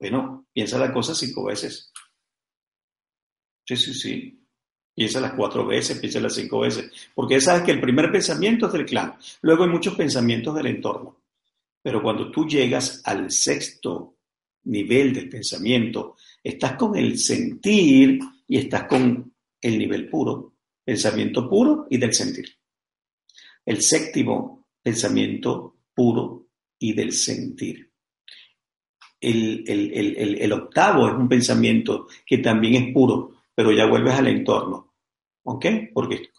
[0.00, 1.92] Bueno, piensa la cosa cinco veces.
[3.64, 4.34] Sí, sí, sí.
[4.94, 6.90] Piensa las cuatro veces, piensa las cinco veces.
[7.14, 9.14] Porque ya sabes que el primer pensamiento es del clan.
[9.42, 11.20] Luego hay muchos pensamientos del entorno.
[11.82, 14.16] Pero cuando tú llegas al sexto
[14.64, 16.16] nivel del pensamiento,
[16.48, 22.48] estás con el sentir y estás con el nivel puro, pensamiento puro y del sentir.
[23.66, 27.92] El séptimo, pensamiento puro y del sentir.
[29.20, 34.94] El, octavo es un pensamiento que también es puro, pero ya vuelves al entorno.
[35.42, 35.66] ¿Ok?
[35.92, 36.30] Porque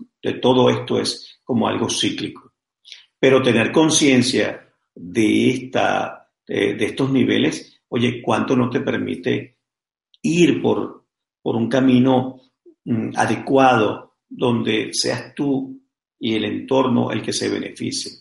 [0.41, 2.53] todo esto es como algo cíclico.
[3.19, 9.58] Pero tener conciencia de, esta, de estos niveles, oye, ¿cuánto no te permite
[10.21, 11.05] ir por,
[11.41, 12.41] por un camino
[12.85, 15.81] mm, adecuado donde seas tú
[16.19, 18.11] y el entorno el que se beneficie,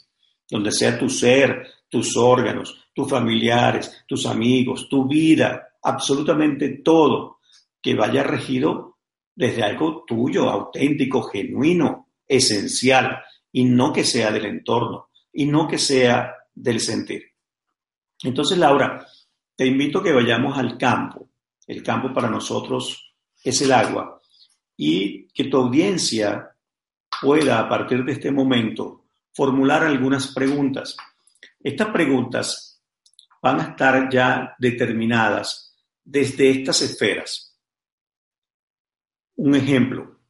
[0.48, 7.38] donde sea tu ser, tus órganos, tus familiares, tus amigos, tu vida, absolutamente todo
[7.80, 8.98] que vaya regido
[9.34, 13.18] desde algo tuyo, auténtico, genuino, esencial,
[13.52, 17.22] y no que sea del entorno, y no que sea del sentir.
[18.22, 19.06] Entonces, Laura,
[19.54, 21.30] te invito a que vayamos al campo.
[21.68, 24.20] El campo para nosotros es el agua.
[24.76, 26.50] Y que tu audiencia
[27.20, 30.96] pueda a partir de este momento formular algunas preguntas.
[31.60, 32.82] Estas preguntas
[33.42, 37.56] van a estar ya determinadas desde estas esferas.
[39.36, 40.20] Un ejemplo,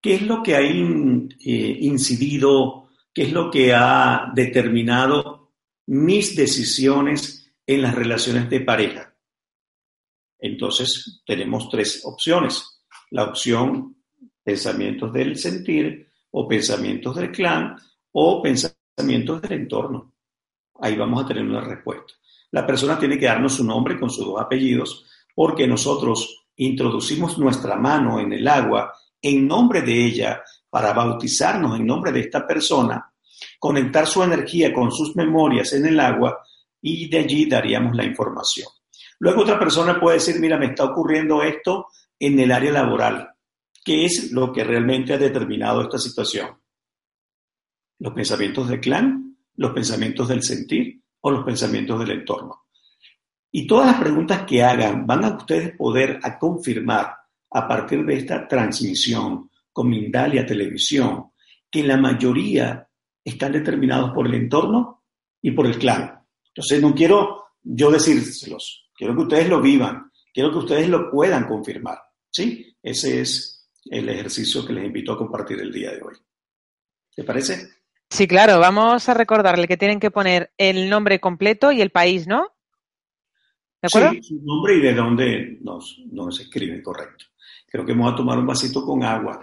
[0.00, 5.52] ¿qué es lo que ha eh, incidido, qué es lo que ha determinado
[5.86, 9.07] mis decisiones en las relaciones de pareja?
[10.38, 12.82] Entonces, tenemos tres opciones.
[13.10, 13.96] La opción
[14.48, 17.76] pensamientos del sentir o pensamientos del clan
[18.12, 20.14] o pensamientos del entorno.
[20.80, 22.14] Ahí vamos a tener una respuesta.
[22.50, 27.76] La persona tiene que darnos su nombre con sus dos apellidos porque nosotros introducimos nuestra
[27.76, 33.12] mano en el agua en nombre de ella para bautizarnos en nombre de esta persona,
[33.58, 36.38] conectar su energía con sus memorias en el agua
[36.80, 38.68] y de allí daríamos la información.
[39.20, 41.86] Luego otra persona puede decir, mira, me está ocurriendo esto
[42.18, 43.30] en el área laboral.
[43.84, 46.60] ¿Qué es lo que realmente ha determinado esta situación?
[47.98, 49.36] ¿Los pensamientos del clan?
[49.56, 51.02] ¿Los pensamientos del sentir?
[51.20, 52.66] ¿O los pensamientos del entorno?
[53.50, 57.16] Y todas las preguntas que hagan van a ustedes poder a confirmar
[57.50, 61.32] a partir de esta transmisión con Mindalia Televisión
[61.70, 62.88] que la mayoría
[63.24, 65.04] están determinados por el entorno
[65.40, 66.24] y por el clan.
[66.48, 71.46] Entonces no quiero yo decírselos, quiero que ustedes lo vivan, quiero que ustedes lo puedan
[71.46, 71.98] confirmar.
[72.30, 72.76] ¿Sí?
[72.82, 76.16] Ese es el ejercicio que les invito a compartir el día de hoy.
[77.14, 77.68] ¿Te parece?
[78.10, 78.58] Sí, claro.
[78.58, 82.52] Vamos a recordarle que tienen que poner el nombre completo y el país, ¿no?
[83.80, 84.10] ¿De acuerdo?
[84.10, 87.26] Sí, su nombre y de dónde nos, nos escriben, correcto.
[87.66, 89.40] Creo que vamos a tomar un vasito con agua.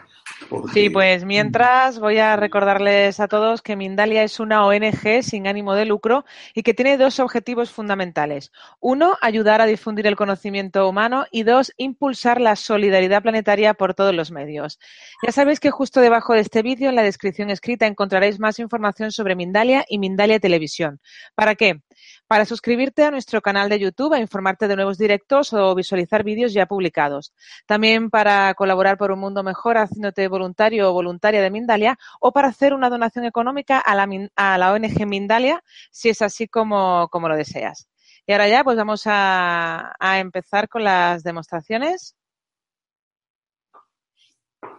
[0.74, 5.74] Sí, pues mientras voy a recordarles a todos que Mindalia es una ONG sin ánimo
[5.76, 8.52] de lucro y que tiene dos objetivos fundamentales.
[8.80, 14.14] Uno, ayudar a difundir el conocimiento humano y dos, impulsar la solidaridad planetaria por todos
[14.14, 14.80] los medios.
[15.26, 19.12] Ya sabéis que justo debajo de este vídeo, en la descripción escrita, encontraréis más información
[19.12, 21.00] sobre Mindalia y Mindalia Televisión.
[21.36, 21.82] ¿Para qué?
[22.28, 26.54] Para suscribirte a nuestro canal de YouTube, a informarte de nuevos directos o visualizar vídeos
[26.54, 27.34] ya publicados.
[27.66, 32.48] También para colaborar por un mundo mejor haciéndote voluntario o voluntaria de Mindalia o para
[32.48, 37.88] hacer una donación económica a la, ONG Mindalia si es así como, lo deseas.
[38.28, 42.16] Y ahora ya, pues vamos a, a empezar con las demostraciones.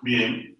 [0.02, 0.58] Bien,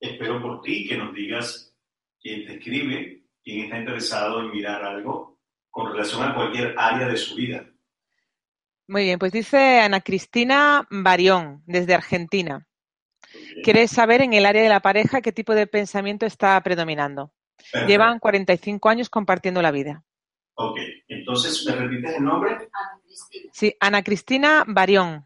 [0.00, 1.72] espero por ti que nos digas
[2.20, 5.33] quién te escribe, quién está interesado en mirar algo
[5.74, 7.66] con relación a cualquier área de su vida.
[8.86, 12.68] Muy bien, pues dice Ana Cristina Barión, desde Argentina.
[13.64, 17.32] Quiere saber en el área de la pareja qué tipo de pensamiento está predominando.
[17.88, 20.04] Llevan 45 años compartiendo la vida.
[20.54, 22.52] Ok, entonces, ¿me repites el nombre?
[22.52, 23.50] Ana Cristina.
[23.52, 25.24] Sí, Ana Cristina Barión.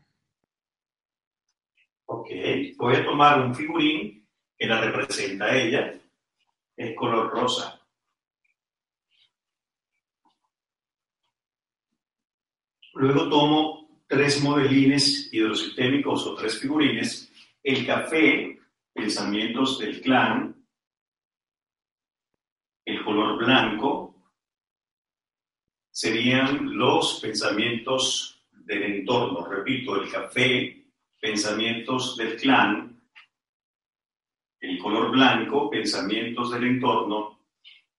[2.06, 2.30] Ok,
[2.78, 5.92] voy a tomar un figurín que la representa a ella.
[6.74, 7.77] Es color rosa.
[12.98, 17.32] Luego tomo tres modelines hidrosistémicos o tres figurines.
[17.62, 18.58] El café,
[18.92, 20.66] pensamientos del clan.
[22.84, 24.32] El color blanco
[25.92, 29.46] serían los pensamientos del entorno.
[29.46, 30.84] Repito, el café,
[31.20, 33.00] pensamientos del clan.
[34.58, 37.46] El color blanco, pensamientos del entorno.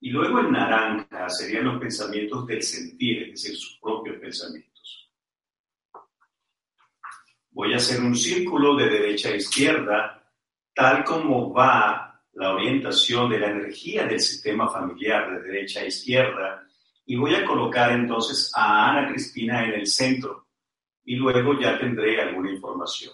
[0.02, 4.69] Y luego el naranja serían los pensamientos del sentir, es decir, sus propios pensamientos
[7.52, 10.24] voy a hacer un círculo de derecha a izquierda,
[10.74, 16.64] tal como va la orientación de la energía del sistema familiar de derecha a izquierda,
[17.06, 20.48] y voy a colocar entonces a Ana Cristina en el centro,
[21.04, 23.14] y luego ya tendré alguna información.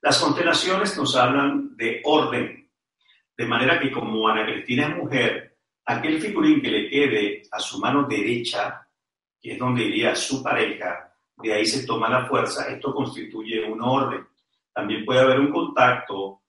[0.00, 2.70] Las constelaciones nos hablan de orden,
[3.36, 7.78] de manera que como Ana Cristina es mujer, aquel figurín que le quede a su
[7.78, 8.88] mano derecha,
[9.40, 11.11] que es donde iría su pareja,
[11.42, 14.26] de ahí se toma la fuerza, esto constituye un orden.
[14.72, 16.42] También puede haber un contacto,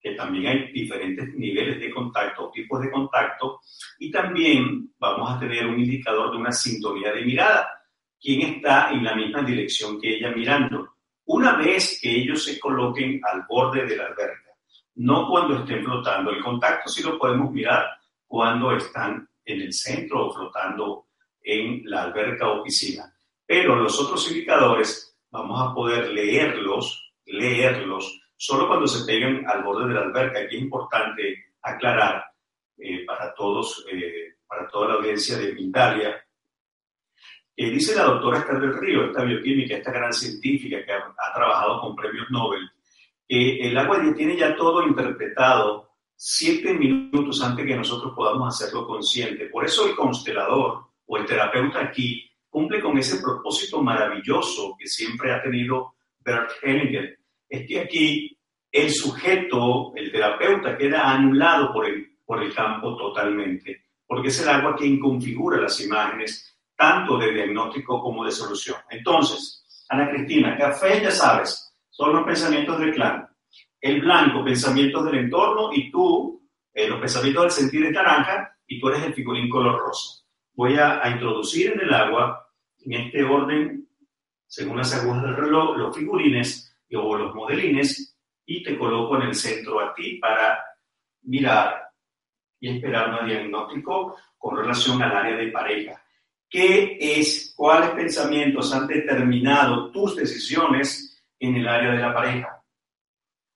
[0.00, 3.60] que también hay diferentes niveles de contacto, tipos de contacto,
[3.98, 7.68] y también vamos a tener un indicador de una sintonía de mirada.
[8.20, 10.94] ¿Quién está en la misma dirección que ella mirando?
[11.26, 14.50] Una vez que ellos se coloquen al borde de la alberca,
[14.96, 16.30] no cuando estén flotando.
[16.30, 17.86] El contacto sí lo podemos mirar
[18.26, 21.06] cuando están en el centro o flotando
[21.42, 23.04] en la alberca o piscina.
[23.50, 29.88] Pero los otros indicadores vamos a poder leerlos, leerlos, solo cuando se peguen al borde
[29.88, 30.38] de la alberca.
[30.38, 32.26] Aquí es importante aclarar
[32.78, 36.24] eh, para todos, eh, para toda la audiencia de Mindalia,
[37.56, 41.34] que dice la doctora Esther del Río, esta bioquímica, esta gran científica que ha, ha
[41.34, 42.70] trabajado con premios Nobel,
[43.26, 49.46] que el agua tiene ya todo interpretado siete minutos antes que nosotros podamos hacerlo consciente.
[49.46, 55.32] Por eso el constelador o el terapeuta aquí cumple con ese propósito maravilloso que siempre
[55.32, 57.18] ha tenido Bert Hellinger.
[57.48, 58.38] Es que aquí
[58.70, 64.48] el sujeto, el terapeuta, queda anulado por el, por el campo totalmente, porque es el
[64.48, 68.76] agua quien configura las imágenes, tanto de diagnóstico como de solución.
[68.90, 73.26] Entonces, Ana Cristina, café, ya sabes, son los pensamientos del clan.
[73.80, 78.78] el blanco, pensamientos del entorno, y tú, eh, los pensamientos del sentir es naranja, y
[78.78, 80.19] tú eres el figurín color rosa.
[80.60, 82.46] Voy a, introducir en el agua,
[82.84, 83.88] en este orden,
[84.46, 89.34] según las agujas del reloj, los figurines o los modelines, y te coloco en el
[89.34, 90.62] centro a ti para
[91.22, 91.88] mirar
[92.60, 96.04] y esperar un diagnóstico con relación al área de pareja.
[96.46, 102.62] ¿Qué es, cuáles pensamientos han determinado tus decisiones en el área de la pareja?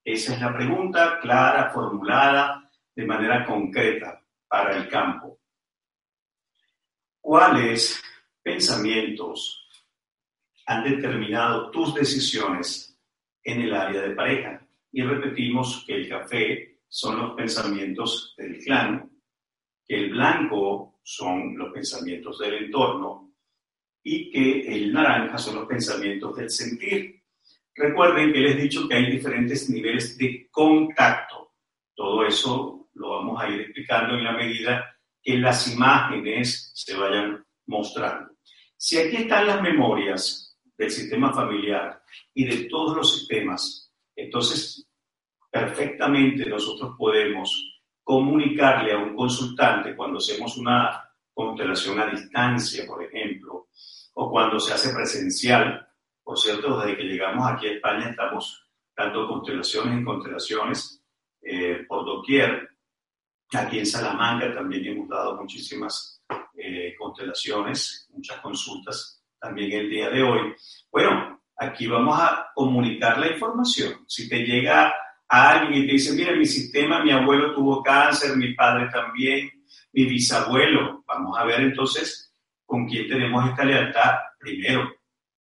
[0.02, 5.40] Esa es la pregunta clara, formulada de manera concreta para el campo.
[7.24, 8.02] ¿Cuáles
[8.42, 9.66] pensamientos
[10.66, 13.00] han determinado tus decisiones
[13.42, 14.68] en el área de pareja?
[14.92, 19.10] Y repetimos que el café son los pensamientos del clan,
[19.86, 23.32] que el blanco son los pensamientos del entorno
[24.02, 27.22] y que el naranja son los pensamientos del sentir.
[27.74, 31.54] Recuerden que les he dicho que hay diferentes niveles de contacto.
[31.94, 34.93] Todo eso lo vamos a ir explicando en la medida
[35.24, 38.34] que las imágenes se vayan mostrando.
[38.76, 42.02] Si aquí están las memorias del sistema familiar
[42.34, 44.86] y de todos los sistemas, entonces
[45.50, 51.02] perfectamente nosotros podemos comunicarle a un consultante cuando hacemos una
[51.32, 53.68] constelación a distancia, por ejemplo,
[54.14, 55.88] o cuando se hace presencial.
[56.22, 61.02] Por cierto, desde que llegamos aquí a España estamos dando constelaciones y constelaciones
[61.40, 62.68] eh, por doquier.
[63.56, 66.20] Aquí en Salamanca también hemos dado muchísimas
[66.56, 70.54] eh, constelaciones, muchas consultas también el día de hoy.
[70.90, 74.04] Bueno, aquí vamos a comunicar la información.
[74.08, 74.92] Si te llega
[75.28, 79.50] a alguien y te dice, mira, mi sistema, mi abuelo tuvo cáncer, mi padre también,
[79.92, 81.04] mi bisabuelo.
[81.06, 82.34] Vamos a ver entonces
[82.66, 84.90] con quién tenemos esta lealtad primero,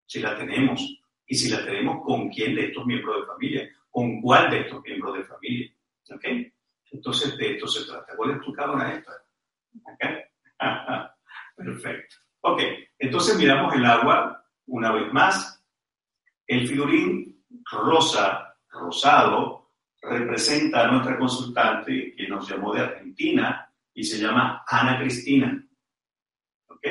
[0.04, 4.20] si la tenemos, y si la tenemos con quién de estos miembros de familia, con
[4.20, 5.72] cuál de estos miembros de familia.
[6.10, 6.24] ¿Ok?
[6.92, 8.14] Entonces de esto se trata.
[8.16, 9.12] ¿Cuál es tu cabrona esta?
[11.56, 12.16] Perfecto.
[12.42, 12.60] Ok,
[12.98, 15.64] entonces miramos el agua una vez más.
[16.46, 19.70] El figurín rosa, rosado,
[20.02, 25.64] representa a nuestra consultante que nos llamó de Argentina y se llama Ana Cristina.
[26.66, 26.86] ¿Ok?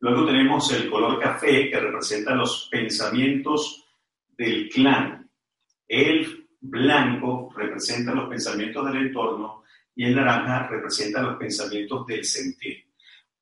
[0.00, 3.84] Luego tenemos el color café que representa los pensamientos
[4.28, 5.30] del clan.
[5.86, 12.84] El blanco representa los pensamientos del entorno y el naranja representa los pensamientos del sentir.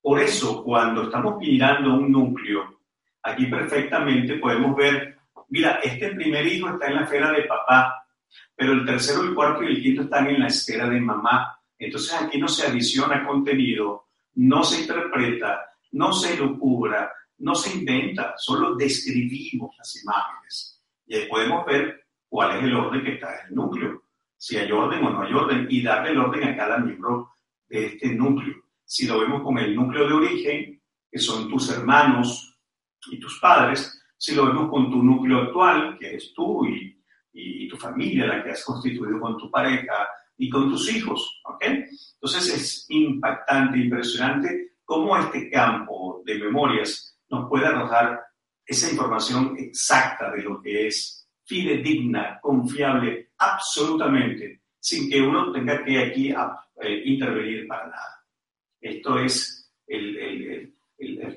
[0.01, 2.81] Por eso, cuando estamos mirando un núcleo,
[3.23, 8.07] aquí perfectamente podemos ver mira, este primer hijo está en la esfera de papá,
[8.55, 11.59] pero el tercero, el cuarto y el quinto están en la esfera de mamá.
[11.79, 15.61] Entonces aquí no se adiciona contenido, no se interpreta,
[15.93, 20.83] no se lucubra, no se inventa, solo describimos las imágenes.
[21.07, 24.03] Y ahí podemos ver cuál es el orden que está en el núcleo,
[24.37, 27.33] si hay orden o no hay orden, y darle el orden a cada miembro
[27.68, 28.55] de este núcleo.
[28.85, 32.59] Si lo vemos con el núcleo de origen, que son tus hermanos
[33.11, 36.95] y tus padres, si lo vemos con tu núcleo actual, que es tú y,
[37.68, 40.09] tu familia, la que has constituido con tu pareja
[40.39, 41.62] y con tus hijos, ¿ok?
[41.62, 48.18] Entonces es impactante, impresionante cómo este campo de memorias nos puede arrojar
[48.64, 51.18] esa información exacta de lo que es
[51.49, 58.25] fidedigna, confiable, absolutamente, sin que uno tenga que aquí eh, intervenir para nada.
[58.81, 59.73] Esto es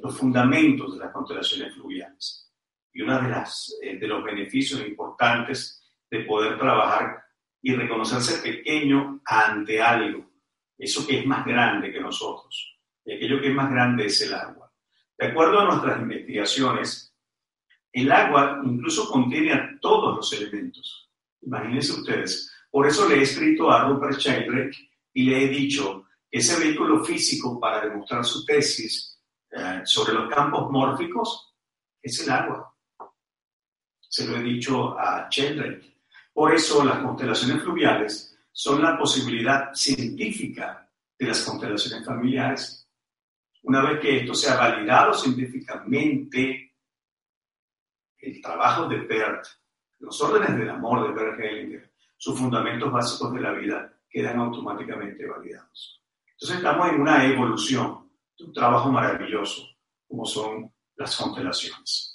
[0.02, 2.52] los fundamentos de las constelaciones fluviales
[2.94, 7.24] y uno de, las, eh, de los beneficios importantes de poder trabajar
[7.62, 10.30] y reconocerse pequeño ante algo,
[10.78, 12.80] eso que es más grande que nosotros.
[13.06, 14.72] Y aquello que es más grande es el agua.
[15.18, 17.11] De acuerdo a nuestras investigaciones,
[17.94, 21.10] el agua incluso contiene a todos los elementos.
[21.42, 22.52] Imagínense ustedes.
[22.70, 24.78] Por eso le he escrito a Rupert Sheldrake
[25.14, 29.20] y le he dicho que ese vehículo físico para demostrar su tesis
[29.52, 31.54] eh, sobre los campos mórficos
[32.02, 32.72] es el agua
[34.12, 35.96] se lo he dicho a Sheldrake.
[36.34, 40.86] Por eso las constelaciones fluviales son la posibilidad científica
[41.18, 42.90] de las constelaciones familiares.
[43.64, 46.71] Una vez que esto sea validado científicamente,
[48.22, 49.46] el trabajo de Bert,
[50.00, 55.26] los órdenes del amor de Bert Hellinger, sus fundamentos básicos de la vida quedan automáticamente
[55.26, 56.04] validados.
[56.34, 59.68] Entonces estamos en una evolución de un trabajo maravilloso,
[60.08, 62.12] como son las constelaciones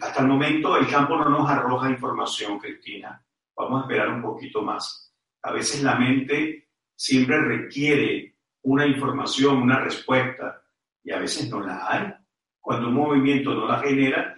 [0.00, 3.22] hasta el momento el campo no nos arroja información, Cristina.
[3.56, 5.12] Vamos a esperar un poquito más.
[5.42, 10.62] A veces la mente siempre requiere una información, una respuesta,
[11.02, 12.14] y a veces no la hay.
[12.60, 14.34] Cuando un movimiento no la genera,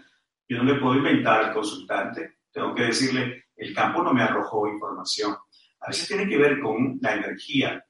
[0.50, 2.38] yo no le puedo inventar al consultante.
[2.52, 5.36] tengo que decirle, el campo no me arrojó información.
[5.78, 7.84] A veces tiene que ver con la energía,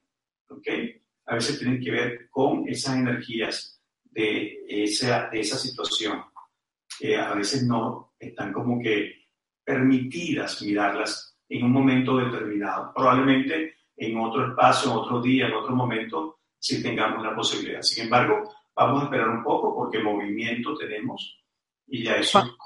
[0.47, 0.69] ¿ok?
[1.25, 6.23] A veces tiene que ver con esas energías de esa, de esa situación,
[6.99, 9.29] que a veces no están como que
[9.65, 12.93] permitidas mirarlas en un momento determinado.
[12.95, 17.81] Probablemente en otro espacio, en otro día, en otro momento, si tengamos la posibilidad.
[17.81, 21.40] Sin embargo, vamos a esperar un poco porque movimiento tenemos
[21.91, 22.57] y ya eso.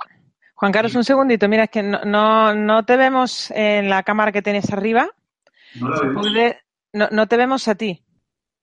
[0.55, 1.49] Juan, Carlos, un segundito.
[1.49, 5.11] Mira, es que no, no, te vemos en la cámara que tienes arriba.
[6.93, 8.05] No, no, te vemos a ti.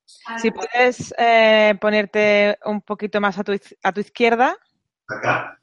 [0.05, 3.53] Si puedes eh, ponerte un poquito más a tu,
[3.83, 4.55] a tu izquierda.
[5.07, 5.59] Acá.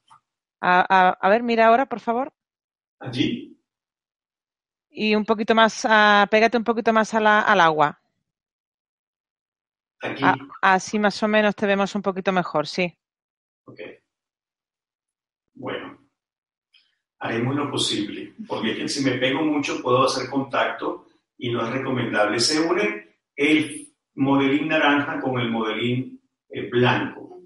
[0.61, 2.33] A, a, ver, mira ahora, por favor.
[2.99, 3.57] Allí.
[4.91, 8.01] Y un poquito más, uh, pégate un poquito más a la, al agua.
[10.01, 10.23] Aquí.
[10.63, 12.97] así más o menos te vemos un poquito mejor, sí.
[13.65, 13.81] Ok.
[15.59, 15.99] Bueno,
[17.19, 21.07] haremos lo posible, porque si me pego mucho puedo hacer contacto
[21.37, 22.39] y no es recomendable.
[22.39, 27.43] Se une el modelín naranja con el modelín eh, blanco.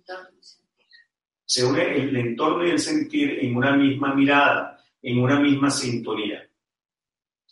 [1.45, 6.47] Se une el entorno y el sentir en una misma mirada, en una misma sintonía.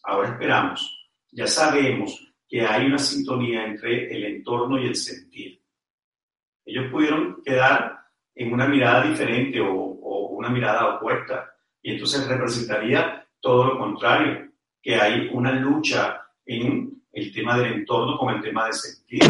[0.03, 1.11] Ahora esperamos.
[1.33, 5.63] Ya sabemos que hay una sintonía entre el entorno y el sentir.
[6.67, 8.01] Ellos pudieron quedar
[8.35, 10.00] en una mirada diferente o,
[10.41, 14.51] una mirada opuesta, y entonces representaría todo lo contrario,
[14.83, 19.23] que hay una lucha en el tema del entorno con el tema de sentir.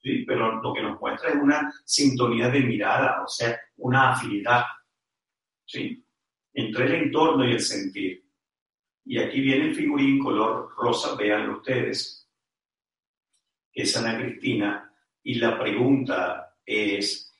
[0.00, 0.24] ¿sí?
[0.24, 4.64] Pero lo que nos muestra es una sintonía de mirada, o sea, una afinidad
[6.54, 8.24] entre el entorno y el sentir.
[9.04, 12.28] Y aquí viene el figurín color rosa, véanlo ustedes,
[13.72, 14.92] que es Ana Cristina,
[15.24, 17.31] y la pregunta es,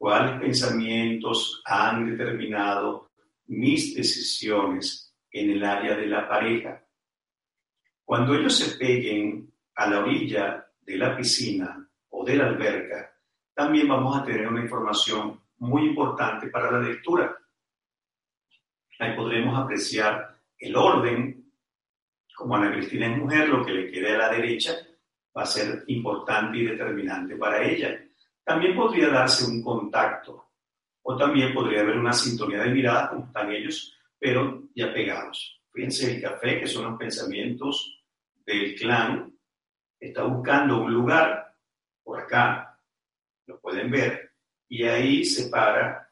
[0.00, 3.10] ¿cuáles pensamientos han determinado
[3.48, 6.82] mis decisiones en el área de la pareja?
[8.02, 13.14] Cuando ellos se peguen a la orilla de la piscina o de la alberca,
[13.52, 17.36] también vamos a tener una información muy importante para la lectura.
[19.00, 21.52] Ahí podremos apreciar el orden,
[22.34, 24.72] como Ana Cristina es mujer, lo que le quede a la derecha
[25.36, 28.02] va a ser importante y determinante para ella.
[28.44, 30.50] También podría darse un contacto
[31.02, 35.60] o también podría haber una sintonía de mirada como están ellos, pero ya pegados.
[35.72, 38.02] Fíjense el café, que son los pensamientos
[38.44, 39.32] del clan,
[39.98, 41.54] está buscando un lugar
[42.02, 42.78] por acá,
[43.46, 44.32] lo pueden ver,
[44.68, 46.10] y ahí se para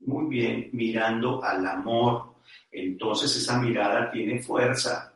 [0.00, 2.36] muy bien mirando al amor.
[2.70, 5.14] Entonces esa mirada tiene fuerza.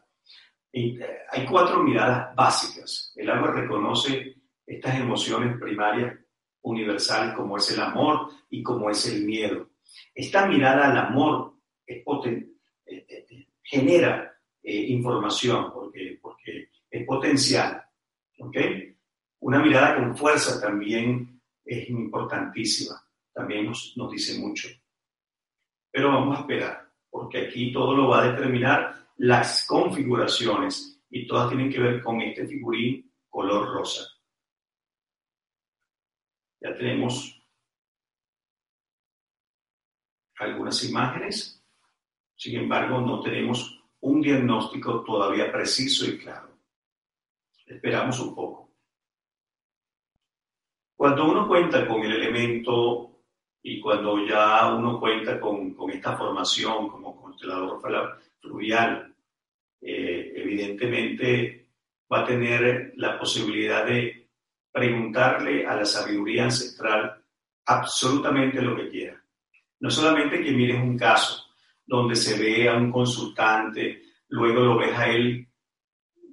[0.72, 3.12] Hay cuatro miradas básicas.
[3.16, 4.33] El agua reconoce
[4.66, 6.18] estas emociones primarias
[6.62, 9.70] universales como es el amor y como es el miedo.
[10.14, 11.54] Esta mirada al amor
[11.86, 12.56] es eh,
[12.86, 14.30] eh, genera
[14.62, 17.82] información porque, porque es potencial.
[18.38, 18.96] ¿okay?
[19.40, 22.94] Una mirada con fuerza también es importantísima,
[23.32, 24.68] también nos, nos dice mucho.
[25.90, 31.48] Pero vamos a esperar, porque aquí todo lo va a determinar las configuraciones y todas
[31.48, 34.13] tienen que ver con este figurín color rosa.
[36.64, 37.38] Ya tenemos
[40.38, 41.62] algunas imágenes,
[42.34, 46.56] sin embargo no tenemos un diagnóstico todavía preciso y claro.
[47.66, 48.72] Esperamos un poco.
[50.96, 53.24] Cuando uno cuenta con el elemento
[53.62, 57.78] y cuando ya uno cuenta con, con esta formación como constelador
[58.40, 59.14] fluvial,
[59.82, 61.68] eh, evidentemente
[62.10, 64.23] va a tener la posibilidad de
[64.74, 67.22] preguntarle a la sabiduría ancestral
[67.64, 69.22] absolutamente lo que quiera.
[69.78, 71.44] No solamente que mires un caso
[71.86, 75.46] donde se ve a un consultante, luego lo ves a él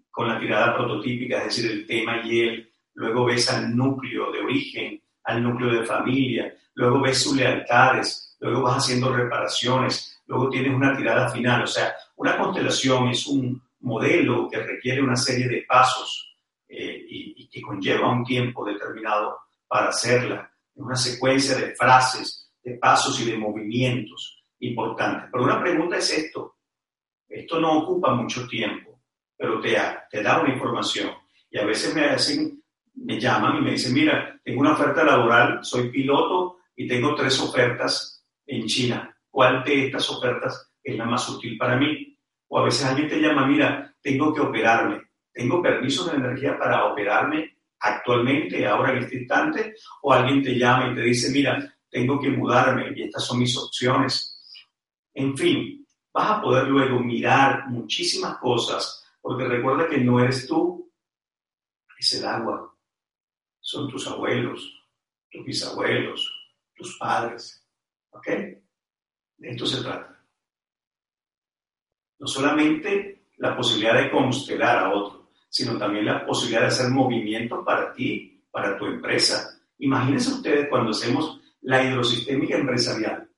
[0.09, 4.39] con la tirada prototípica, es decir, el tema y él, luego ves al núcleo de
[4.39, 10.73] origen, al núcleo de familia, luego ves sus lealtades, luego vas haciendo reparaciones, luego tienes
[10.73, 11.61] una tirada final.
[11.61, 16.30] O sea, una constelación es un modelo que requiere una serie de pasos
[16.73, 20.49] eh, y, que conlleva un tiempo determinado para hacerla.
[20.75, 25.29] Una secuencia de frases, de pasos y de movimientos importantes.
[25.29, 26.55] Pero una pregunta es esto.
[27.27, 29.01] Esto no ocupa mucho tiempo,
[29.35, 29.75] pero te,
[30.09, 31.11] te da una información.
[31.49, 32.63] Y a veces me hacen,
[32.95, 37.37] me llaman y me dicen, mira, tengo una oferta laboral, soy piloto y tengo tres
[37.41, 39.13] ofertas en China.
[39.29, 42.17] ¿Cuál de estas ofertas es la más útil para mí?
[42.47, 45.10] O a veces alguien te llama, mira, tengo que operarme.
[45.33, 49.75] ¿Tengo permiso de energía para operarme actualmente, ahora en este instante?
[50.01, 53.55] O alguien te llama y te dice, mira, tengo que mudarme y estas son mis
[53.57, 54.37] opciones.
[55.13, 60.91] En fin, vas a poder luego mirar muchísimas cosas, porque recuerda que no eres tú,
[61.97, 62.75] es el agua,
[63.59, 64.73] son tus abuelos,
[65.29, 66.31] tus bisabuelos,
[66.75, 67.65] tus padres.
[68.09, 68.27] ¿Ok?
[68.27, 70.19] De esto se trata.
[72.19, 75.20] No solamente la posibilidad de constelar a otro,
[75.51, 79.59] sino también la posibilidad de hacer movimientos para ti, para tu empresa.
[79.79, 83.29] Imagínense ustedes cuando hacemos la hidrosistémica empresarial.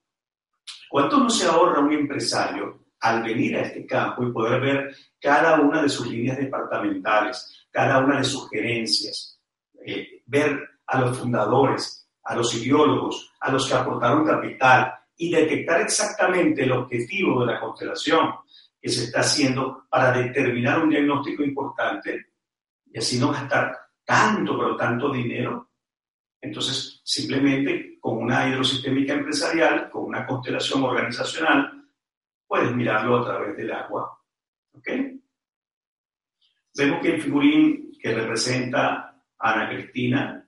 [0.88, 5.59] ¿Cuánto no se ahorra un empresario al venir a este campo y poder ver cada
[5.59, 9.41] una de sus líneas departamentales, cada una de sus gerencias,
[9.84, 15.82] eh, ver a los fundadores, a los ideólogos, a los que aportaron capital y detectar
[15.82, 18.36] exactamente el objetivo de la constelación
[18.84, 22.34] que se está haciendo para determinar un diagnóstico importante
[22.92, 23.74] y así no gastar
[24.04, 25.70] tanto, pero tanto dinero.
[26.42, 31.88] Entonces, simplemente con una hidrosistémica empresarial, con una constelación organizacional,
[32.46, 34.20] puedes mirarlo a través del agua.
[34.74, 34.90] ¿Ok?
[36.76, 40.46] Vemos que el figurín que representa a Ana Cristina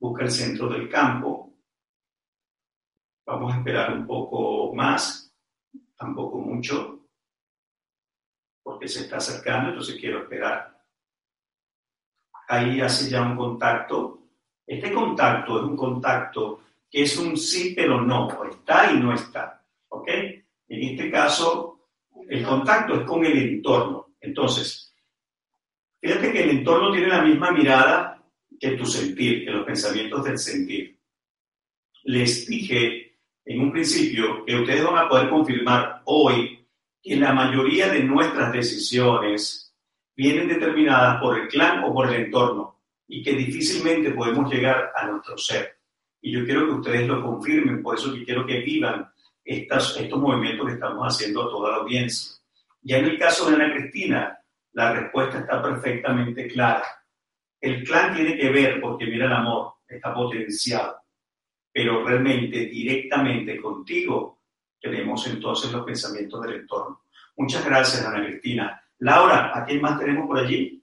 [0.00, 1.52] busca el centro del campo.
[3.26, 5.30] Vamos a esperar un poco más,
[5.94, 7.05] tampoco mucho,
[8.66, 10.76] porque se está acercando, entonces quiero esperar.
[12.48, 14.24] Ahí hace ya un contacto.
[14.66, 19.64] Este contacto es un contacto que es un sí pero no, está y no está.
[19.86, 20.08] ¿Ok?
[20.08, 21.90] En este caso,
[22.28, 24.16] el contacto es con el entorno.
[24.20, 24.92] Entonces,
[26.00, 28.20] fíjate que el entorno tiene la misma mirada
[28.58, 30.98] que tu sentir, que los pensamientos del sentir.
[32.02, 36.65] Les dije en un principio que ustedes van a poder confirmar hoy
[37.06, 39.72] que la mayoría de nuestras decisiones
[40.16, 45.06] vienen determinadas por el clan o por el entorno y que difícilmente podemos llegar a
[45.06, 45.78] nuestro ser.
[46.20, 49.08] Y yo quiero que ustedes lo confirmen, por eso quiero que vivan
[49.44, 52.38] estos movimientos que estamos haciendo a toda la audiencia.
[52.82, 54.40] Ya en el caso de Ana Cristina,
[54.72, 56.86] la respuesta está perfectamente clara.
[57.60, 61.02] El clan tiene que ver, porque mira el amor, está potenciado,
[61.72, 64.35] pero realmente directamente contigo
[64.80, 67.02] tenemos entonces los pensamientos del entorno.
[67.36, 68.82] Muchas gracias, Ana Cristina.
[68.98, 70.82] Laura, ¿a quién más tenemos por allí?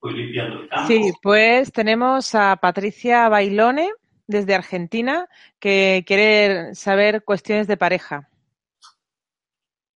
[0.00, 0.86] Voy limpiando el campo.
[0.86, 3.90] Sí, pues tenemos a Patricia Bailone
[4.26, 5.28] desde Argentina
[5.58, 8.28] que quiere saber cuestiones de pareja.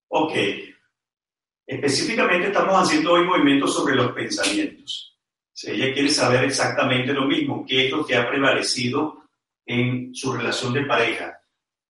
[0.09, 0.33] Ok.
[1.65, 5.09] Específicamente estamos haciendo hoy movimientos sobre los pensamientos
[5.67, 9.23] ella quiere saber exactamente lo mismo, qué es lo que ha prevalecido
[9.65, 11.38] en su relación de pareja.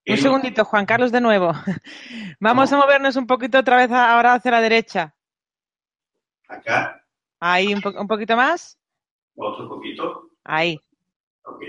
[0.08, 1.52] Un segundito, Juan Carlos, de nuevo.
[2.40, 5.14] Vamos a movernos un poquito otra vez ahora hacia la derecha.
[6.48, 7.06] Acá.
[7.40, 8.80] Ahí, un, un poquito más.
[9.36, 10.32] Otro poquito.
[10.44, 10.80] Ahí.
[11.44, 11.62] Ok.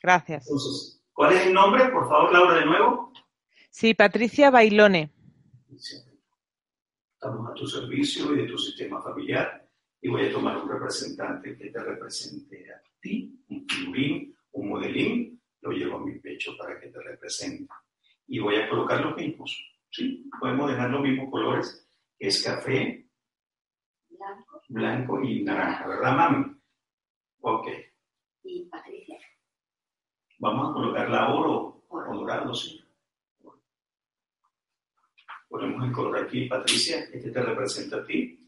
[0.00, 0.46] Gracias.
[0.46, 1.88] Entonces, ¿cuál es el nombre?
[1.88, 3.12] Por favor, Laura, de nuevo.
[3.70, 5.12] Sí, Patricia Bailone.
[7.14, 9.68] Estamos a tu servicio y de tu sistema familiar
[10.00, 15.37] y voy a tomar un representante que te represente a ti, un figurín, un modelín,
[15.60, 17.72] lo llevo a mi pecho para que te represente.
[18.26, 19.56] Y voy a colocar los mismos,
[19.90, 20.28] ¿sí?
[20.38, 21.88] Podemos dejar los mismos colores,
[22.18, 23.08] que es café,
[24.08, 26.56] blanco, blanco y naranja, ¿verdad, mami?
[27.40, 27.68] Ok.
[28.44, 29.18] Y Patricia.
[30.38, 32.10] Vamos a colocarla oro, oro.
[32.10, 32.84] o dorado, sí.
[35.48, 38.38] Ponemos el color aquí, Patricia, este te representa a ti.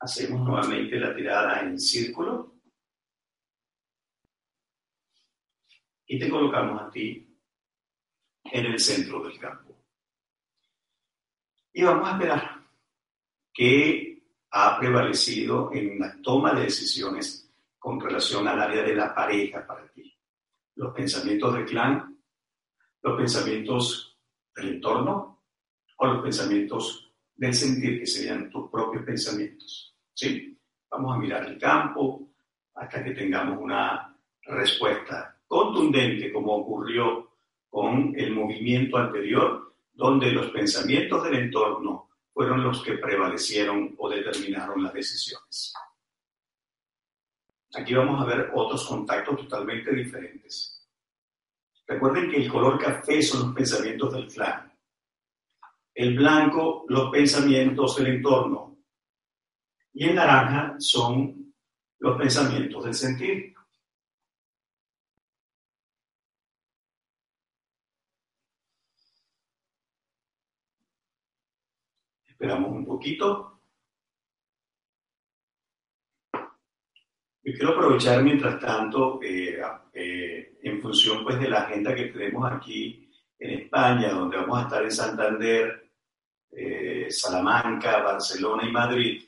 [0.00, 2.51] Hacemos nuevamente la tirada en círculo.
[6.12, 7.26] Y te colocamos a ti
[8.44, 9.74] en el centro del campo.
[11.72, 12.66] Y vamos a esperar
[13.50, 19.66] qué ha prevalecido en la toma de decisiones con relación al área de la pareja
[19.66, 20.14] para ti.
[20.74, 22.22] Los pensamientos del clan,
[23.00, 24.20] los pensamientos
[24.54, 25.44] del entorno
[25.96, 29.96] o los pensamientos del sentir, que serían tus propios pensamientos.
[30.12, 30.60] ¿sí?
[30.90, 32.34] Vamos a mirar el campo
[32.74, 37.30] hasta que tengamos una respuesta contundente, como ocurrió
[37.68, 44.82] con el movimiento anterior, donde los pensamientos del entorno fueron los que prevalecieron o determinaron
[44.82, 45.74] las decisiones.
[47.74, 50.88] Aquí vamos a ver otros contactos totalmente diferentes.
[51.86, 54.72] Recuerden que el color café son los pensamientos del clan.
[55.94, 58.78] El blanco, los pensamientos del entorno
[59.92, 61.54] y en naranja son
[61.98, 63.51] los pensamientos del sentir.
[72.42, 73.60] Esperamos un poquito.
[77.44, 79.62] Yo quiero aprovechar mientras tanto, eh,
[79.92, 84.62] eh, en función pues, de la agenda que tenemos aquí en España, donde vamos a
[84.62, 85.92] estar en Santander,
[86.50, 89.22] eh, Salamanca, Barcelona y Madrid,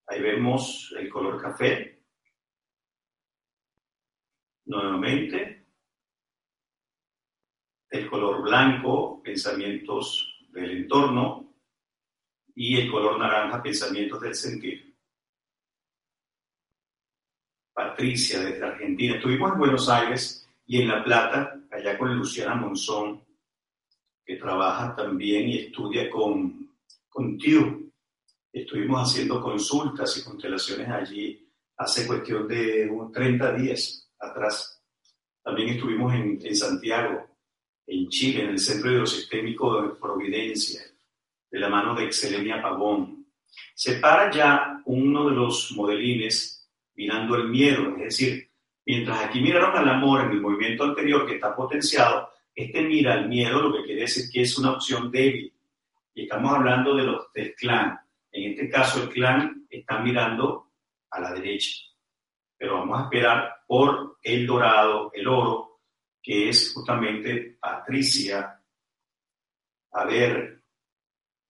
[0.07, 1.96] Ahí vemos el color café.
[4.67, 5.65] Nuevamente,
[7.89, 11.47] el color blanco, pensamientos del entorno,
[12.59, 14.97] y el color naranja, pensamientos del sentir.
[17.71, 19.15] Patricia, desde Argentina.
[19.15, 23.23] Estuvimos en Buenos Aires y en La Plata, allá con Luciana Monzón,
[24.25, 26.75] que trabaja también y estudia con,
[27.07, 27.37] con.
[28.51, 31.47] Estuvimos haciendo consultas y constelaciones allí
[31.77, 34.83] hace cuestión de unos 30 días atrás.
[35.43, 37.27] También estuvimos en, en Santiago,
[37.85, 40.81] en Chile, en el Centro Hidrosistémico de Providencia,
[41.49, 43.25] de la mano de Excelenia Pagón.
[43.73, 48.51] Se para ya uno de los modelines mirando el miedo, es decir,
[48.85, 53.29] mientras aquí miraron al amor en el movimiento anterior que está potenciado, este mira el
[53.29, 55.53] miedo, lo que quiere decir que es una opción débil.
[56.15, 57.99] Y estamos hablando de los, del clan.
[58.31, 60.71] En este caso, el clan está mirando
[61.11, 61.86] a la derecha.
[62.57, 65.79] Pero vamos a esperar por el dorado, el oro,
[66.21, 68.61] que es justamente Patricia.
[69.91, 70.63] A ver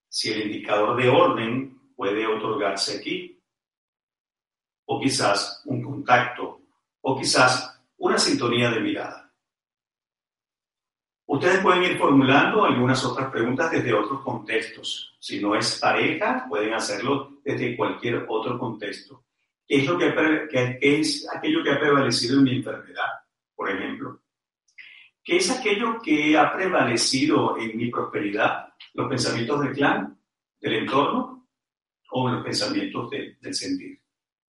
[0.09, 3.41] si el indicador de orden puede otorgarse aquí.
[4.85, 6.61] O quizás un contacto.
[7.01, 9.33] O quizás una sintonía de mirada.
[11.25, 15.15] Ustedes pueden ir formulando algunas otras preguntas desde otros contextos.
[15.19, 19.26] Si no es pareja, pueden hacerlo desde cualquier otro contexto.
[19.67, 23.07] ¿Qué es, lo que, es aquello que ha prevalecido en mi enfermedad,
[23.53, 24.21] por ejemplo?
[25.21, 28.69] ¿Qué es aquello que ha prevalecido en mi prosperidad?
[28.93, 30.17] ¿Los pensamientos del clan,
[30.61, 31.49] del entorno
[32.11, 34.01] o los pensamientos del sentir?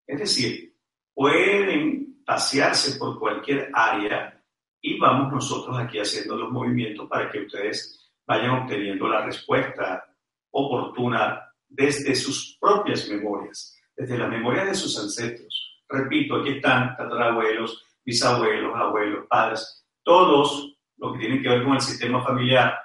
[0.05, 0.75] Es decir,
[1.13, 4.39] pueden pasearse por cualquier área
[4.79, 10.05] y vamos nosotros aquí haciendo los movimientos para que ustedes vayan obteniendo la respuesta
[10.51, 15.81] oportuna desde sus propias memorias, desde las memorias de sus ancestros.
[15.89, 21.81] Repito, aquí están tatarabuelos, bisabuelos, abuelos, padres, todos los que tienen que ver con el
[21.81, 22.77] sistema familiar.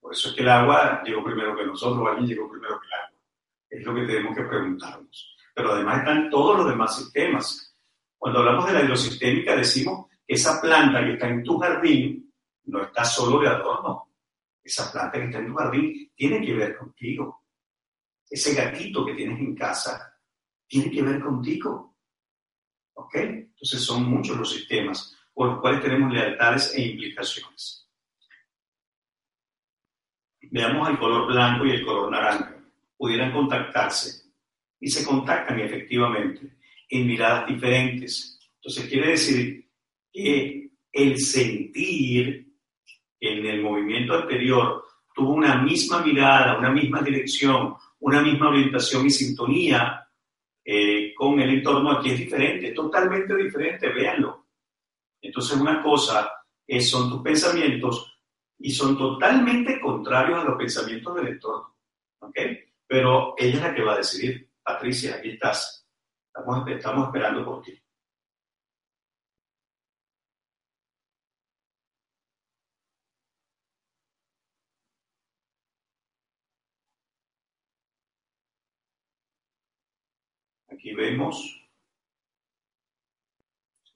[0.00, 2.92] Por eso es que el agua llegó primero que nosotros, alguien llegó primero que el
[2.92, 3.18] agua.
[3.68, 5.36] Es lo que tenemos que preguntarnos.
[5.54, 7.76] Pero además están todos los demás sistemas.
[8.16, 12.32] Cuando hablamos de la hidrosistémica decimos esa planta que está en tu jardín
[12.64, 14.10] no está solo de adorno.
[14.62, 17.44] Esa planta que está en tu jardín tiene que ver contigo.
[18.28, 20.20] Ese gatito que tienes en casa
[20.66, 21.96] tiene que ver contigo.
[22.94, 23.14] ¿Ok?
[23.14, 27.86] Entonces son muchos los sistemas por los cuales tenemos lealtades e implicaciones.
[30.50, 32.56] Veamos el color blanco y el color naranja.
[32.96, 34.30] Pudieran contactarse
[34.80, 36.56] y se contactan efectivamente
[36.88, 38.38] en miradas diferentes.
[38.56, 39.70] Entonces quiere decir
[40.12, 42.54] que el sentir
[43.20, 49.10] en el movimiento anterior tuvo una misma mirada, una misma dirección, una misma orientación y
[49.10, 50.08] sintonía
[50.64, 54.46] eh, con el entorno, aquí es diferente, totalmente diferente, véanlo.
[55.20, 56.30] Entonces una cosa
[56.66, 58.20] es, son tus pensamientos
[58.58, 61.76] y son totalmente contrarios a los pensamientos del entorno.
[62.20, 62.38] ¿ok?
[62.86, 64.50] pero ella es la que va a decidir.
[64.62, 65.86] Patricia, aquí estás.
[66.28, 67.78] Estamos, estamos esperando por ti.
[80.86, 81.68] Aquí vemos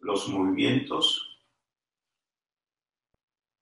[0.01, 1.41] los movimientos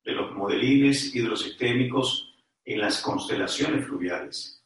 [0.03, 4.65] de los modelines hidrosistémicos en las constelaciones fluviales.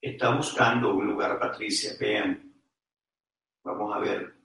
[0.00, 2.60] Está buscando un lugar, Patricia, vean.
[3.62, 4.42] Vamos a ver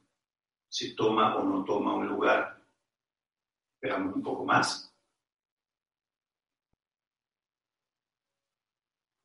[0.69, 2.63] si toma o no toma un lugar.
[3.81, 4.86] Esperamos un poco más.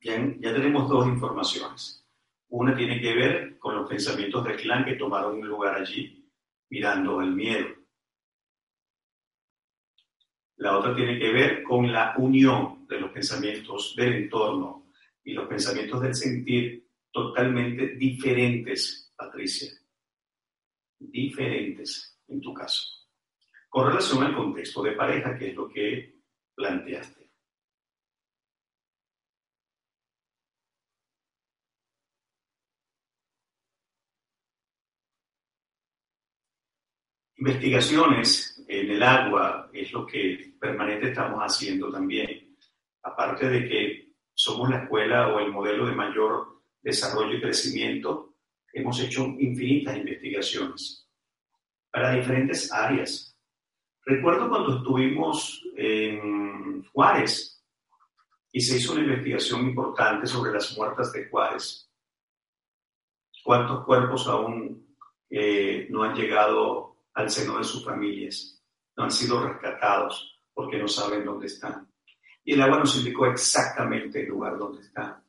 [0.03, 2.05] Ya, tenemos dos informaciones.
[2.49, 6.29] Una tiene que ver con los pensamientos del clan que tomaron un lugar allí,
[6.69, 7.69] mirando el miedo.
[10.57, 14.91] La otra tiene que ver con la unión de los pensamientos del entorno
[15.23, 19.71] y los pensamientos del sentir totalmente diferentes, Patricia.
[20.99, 23.07] Diferentes en tu caso.
[23.69, 26.19] Con relación al contexto de pareja, que es lo que
[26.53, 27.22] planteaste.
[37.45, 42.55] Investigaciones en el agua es lo que permanente estamos haciendo también.
[43.01, 48.35] Aparte de que somos la escuela o el modelo de mayor desarrollo y crecimiento,
[48.71, 51.05] hemos hecho infinitas investigaciones
[51.91, 53.37] para diferentes áreas.
[54.05, 57.61] Recuerdo cuando estuvimos en Juárez
[58.53, 61.91] y se hizo una investigación importante sobre las muertas de Juárez.
[63.43, 64.95] ¿Cuántos cuerpos aún
[65.29, 68.61] eh, no han llegado al seno de sus familias.
[68.95, 71.89] No han sido rescatados porque no saben dónde están.
[72.43, 75.23] Y el agua nos indicó exactamente el lugar donde están.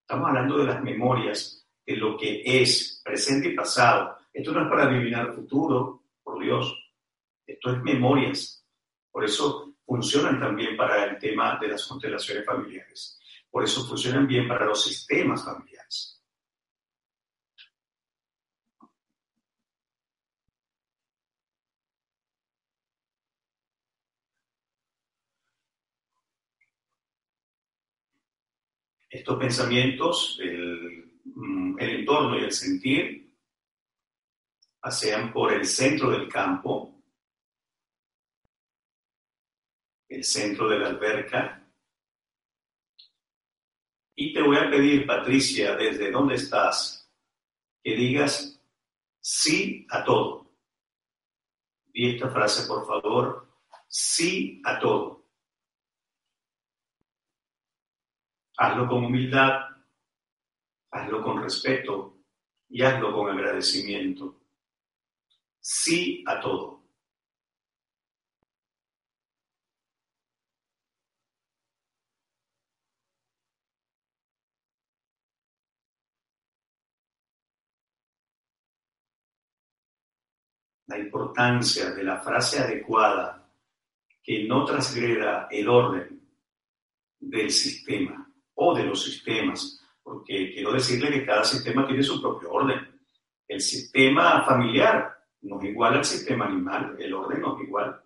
[0.00, 4.16] Estamos hablando de las memorias, de lo que es presente y pasado.
[4.32, 6.72] Esto no es para adivinar el futuro, por Dios.
[7.46, 8.64] Esto es memorias.
[9.10, 13.18] Por eso funcionan también para el tema de las constelaciones familiares.
[13.50, 16.19] Por eso funcionan bien para los sistemas familiares.
[29.10, 33.34] Estos pensamientos, mm, el, entorno y el sentir,
[34.78, 37.02] pasean por el centro del campo,
[40.08, 41.56] el centro de la alberca.
[44.14, 47.10] Y te voy a pedir, Patricia, desde dónde estás,
[47.82, 48.62] que digas
[49.20, 50.52] sí a todo.
[51.86, 53.48] Di esta frase, por favor.
[53.88, 55.19] Sí a todo.
[58.62, 59.70] Hazlo con humildad,
[60.90, 62.18] hazlo con respeto
[62.68, 64.42] y hazlo con agradecimiento.
[65.58, 66.84] Sí a todo.
[80.88, 83.50] La importancia de la frase adecuada
[84.22, 86.28] que no transgreda el orden
[87.20, 92.52] del sistema o de los sistemas, porque quiero decirle que cada sistema tiene su propio
[92.52, 93.00] orden.
[93.46, 98.00] El sistema familiar no es igual al sistema animal, el orden no es igual.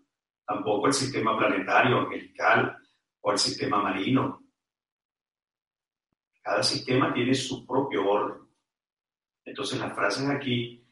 [0.46, 2.76] Tampoco el sistema planetario, angelical
[3.20, 4.42] o el sistema marino.
[6.42, 8.46] Cada sistema tiene su propio orden.
[9.44, 10.86] Entonces las frases aquí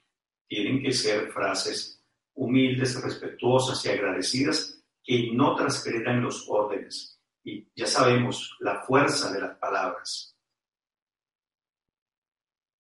[0.46, 2.03] tienen que ser frases
[2.34, 9.40] humildes, respetuosas y agradecidas que no transgredan los órdenes y ya sabemos la fuerza de
[9.40, 10.36] las palabras.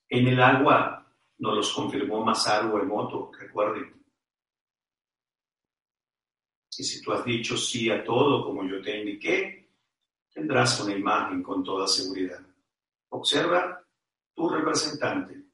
[0.08, 1.06] En el agua
[1.38, 4.02] nos los confirmó Masaru Emoto, recuerden.
[6.78, 9.70] Y si tú has dicho sí a todo como yo te indiqué,
[10.30, 12.40] tendrás una imagen con toda seguridad.
[13.10, 13.84] Observa
[14.34, 15.44] tu representante,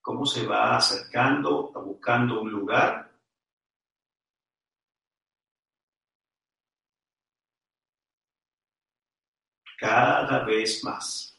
[0.00, 3.13] cómo se va acercando, buscando un lugar
[9.84, 11.38] cada vez más.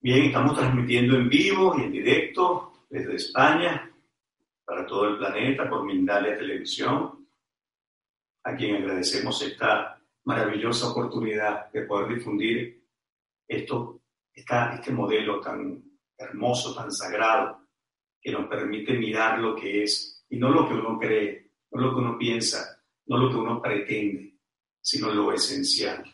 [0.00, 3.92] Bien, estamos transmitiendo en vivo y en directo desde España
[4.64, 7.26] para todo el planeta por Mindalia Televisión,
[8.44, 12.84] a quien agradecemos esta maravillosa oportunidad de poder difundir
[13.48, 14.00] esto,
[14.32, 15.82] este modelo tan
[16.16, 17.66] hermoso, tan sagrado
[18.20, 21.94] que nos permite mirar lo que es y no lo que uno cree, no lo
[21.94, 24.38] que uno piensa, no lo que uno pretende,
[24.80, 26.04] sino lo esencial.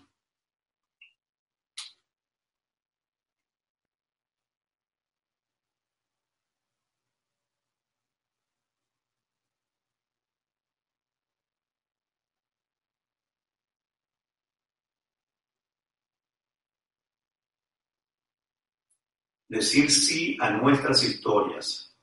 [19.54, 21.96] decir sí a nuestras historias.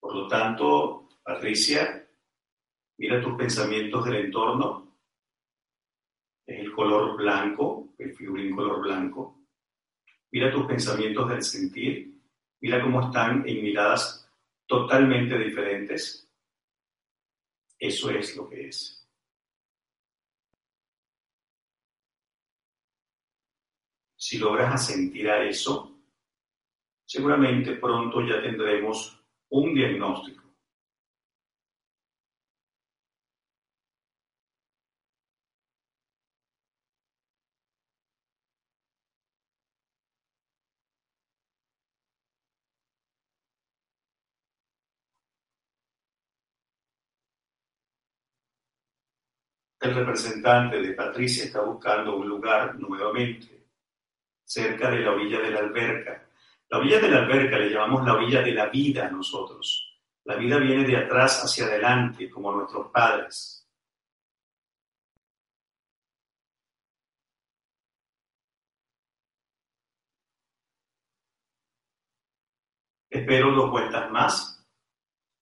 [0.00, 2.08] Por lo tanto, Patricia,
[2.98, 4.98] mira tus pensamientos del entorno,
[6.44, 9.46] es el color blanco, el figurín color blanco.
[10.32, 12.20] Mira tus pensamientos del sentir,
[12.60, 14.28] mira cómo están en miradas
[14.66, 16.28] totalmente diferentes.
[17.78, 18.98] Eso es lo que es.
[24.16, 26.00] Si logras sentir a eso,
[27.04, 29.20] seguramente pronto ya tendremos
[29.50, 30.41] un diagnóstico.
[49.82, 53.66] El representante de Patricia está buscando un lugar nuevamente,
[54.44, 56.28] cerca de la orilla de la alberca,
[56.72, 60.00] la orilla de la alberca le llamamos la orilla de la vida a nosotros.
[60.24, 63.68] La vida viene de atrás hacia adelante, como nuestros padres.
[73.10, 74.66] Espero dos vueltas más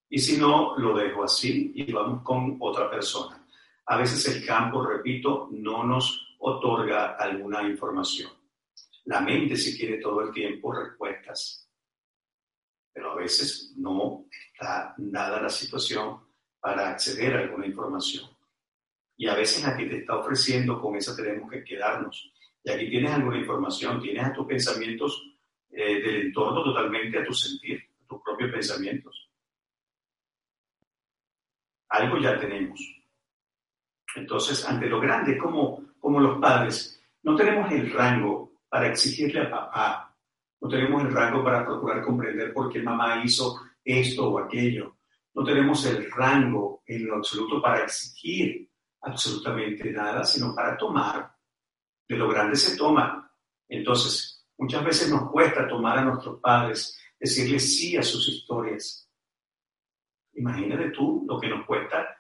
[0.09, 3.40] y si no, lo dejo así y vamos con otra persona.
[3.91, 8.31] A veces el campo, repito, no nos otorga alguna información.
[9.07, 11.69] La mente si quiere todo el tiempo respuestas,
[12.93, 16.21] pero a veces no está dada la situación
[16.61, 18.31] para acceder a alguna información.
[19.17, 22.33] Y a veces aquí te está ofreciendo, con esa tenemos que quedarnos.
[22.63, 25.21] Y aquí tienes alguna información, tienes a tus pensamientos
[25.69, 29.29] eh, del entorno totalmente a tu sentir, a tus propios pensamientos.
[31.89, 33.00] Algo ya tenemos.
[34.17, 39.51] Entonces, ante lo grande, como, como los padres, no tenemos el rango para exigirle a
[39.51, 40.17] papá.
[40.61, 44.97] No tenemos el rango para procurar comprender por qué mamá hizo esto o aquello.
[45.35, 48.69] No tenemos el rango en lo absoluto para exigir
[49.03, 51.35] absolutamente nada, sino para tomar.
[52.09, 53.33] De lo grande se toma.
[53.69, 59.09] Entonces, muchas veces nos cuesta tomar a nuestros padres, decirles sí a sus historias.
[60.35, 62.20] Imagínate tú lo que nos cuesta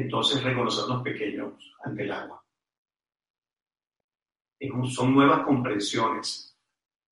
[0.00, 2.46] entonces reconocernos pequeños ante el agua
[4.90, 6.56] son nuevas comprensiones,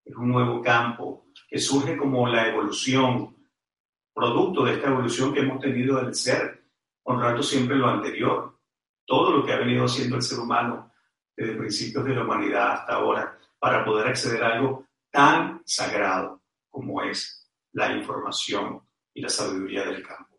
[0.05, 3.37] es un nuevo campo que surge como la evolución,
[4.13, 6.65] producto de esta evolución que hemos tenido del ser,
[7.05, 8.59] honrando siempre lo anterior,
[9.05, 10.93] todo lo que ha venido haciendo el ser humano
[11.37, 17.03] desde principios de la humanidad hasta ahora, para poder acceder a algo tan sagrado como
[17.03, 18.81] es la información
[19.13, 20.34] y la sabiduría del campo.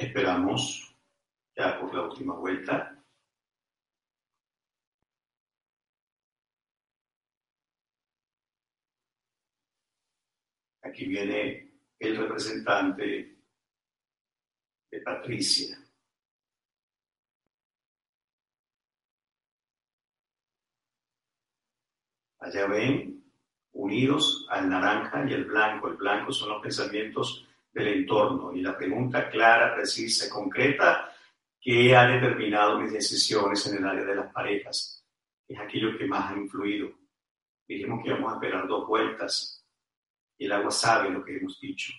[0.00, 0.96] Esperamos
[1.54, 3.04] ya por la última vuelta.
[10.80, 13.36] Aquí viene el representante
[14.90, 15.76] de Patricia.
[22.38, 23.22] Allá ven,
[23.72, 25.88] unidos al naranja y el blanco.
[25.88, 31.12] El blanco son los pensamientos del entorno y la pregunta clara, precisa y concreta
[31.60, 35.00] que ha determinado mis decisiones en el área de las parejas
[35.50, 36.92] es aquello que más ha influido.
[37.66, 39.66] Dijimos que vamos a esperar dos vueltas
[40.38, 41.92] y el agua sabe lo que hemos dicho.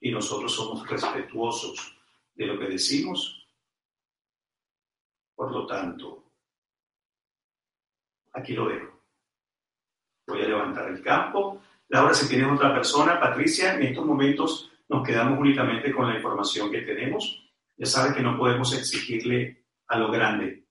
[0.00, 1.96] Y nosotros somos respetuosos
[2.34, 3.44] de lo que decimos.
[5.34, 6.30] Por lo tanto,
[8.34, 8.93] aquí lo dejo.
[10.26, 11.60] Voy a levantar el campo.
[11.88, 16.70] Laura, si tienes otra persona, Patricia, en estos momentos nos quedamos únicamente con la información
[16.70, 17.50] que tenemos.
[17.76, 20.66] Ya sabes que no podemos exigirle a lo grande.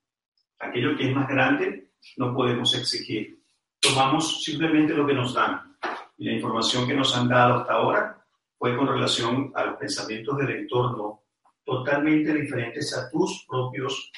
[0.58, 3.40] Aquello que es más grande, no podemos exigir.
[3.80, 5.76] Tomamos simplemente lo que nos dan.
[6.16, 8.24] Y la información que nos han dado hasta ahora
[8.58, 11.22] fue con relación a los pensamientos del entorno
[11.64, 14.10] totalmente diferentes a tus propios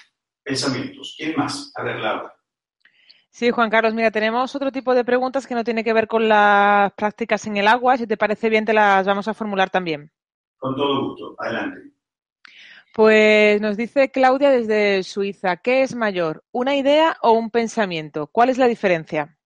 [0.42, 1.14] pensamientos.
[1.16, 1.72] ¿Quién más?
[1.74, 2.35] A ver, Laura.
[3.36, 6.26] Sí, Juan Carlos, mira, tenemos otro tipo de preguntas que no tiene que ver con
[6.26, 7.98] las prácticas en el agua.
[7.98, 10.10] Si te parece bien, te las vamos a formular también.
[10.56, 11.92] Con todo gusto, adelante.
[12.94, 18.26] Pues nos dice Claudia desde Suiza, ¿qué es mayor, una idea o un pensamiento?
[18.28, 19.36] ¿Cuál es la diferencia?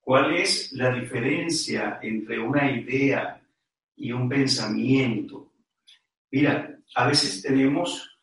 [0.00, 3.38] ¿Cuál es la diferencia entre una idea
[3.96, 5.52] y un pensamiento?
[6.30, 8.18] Mira, a veces tenemos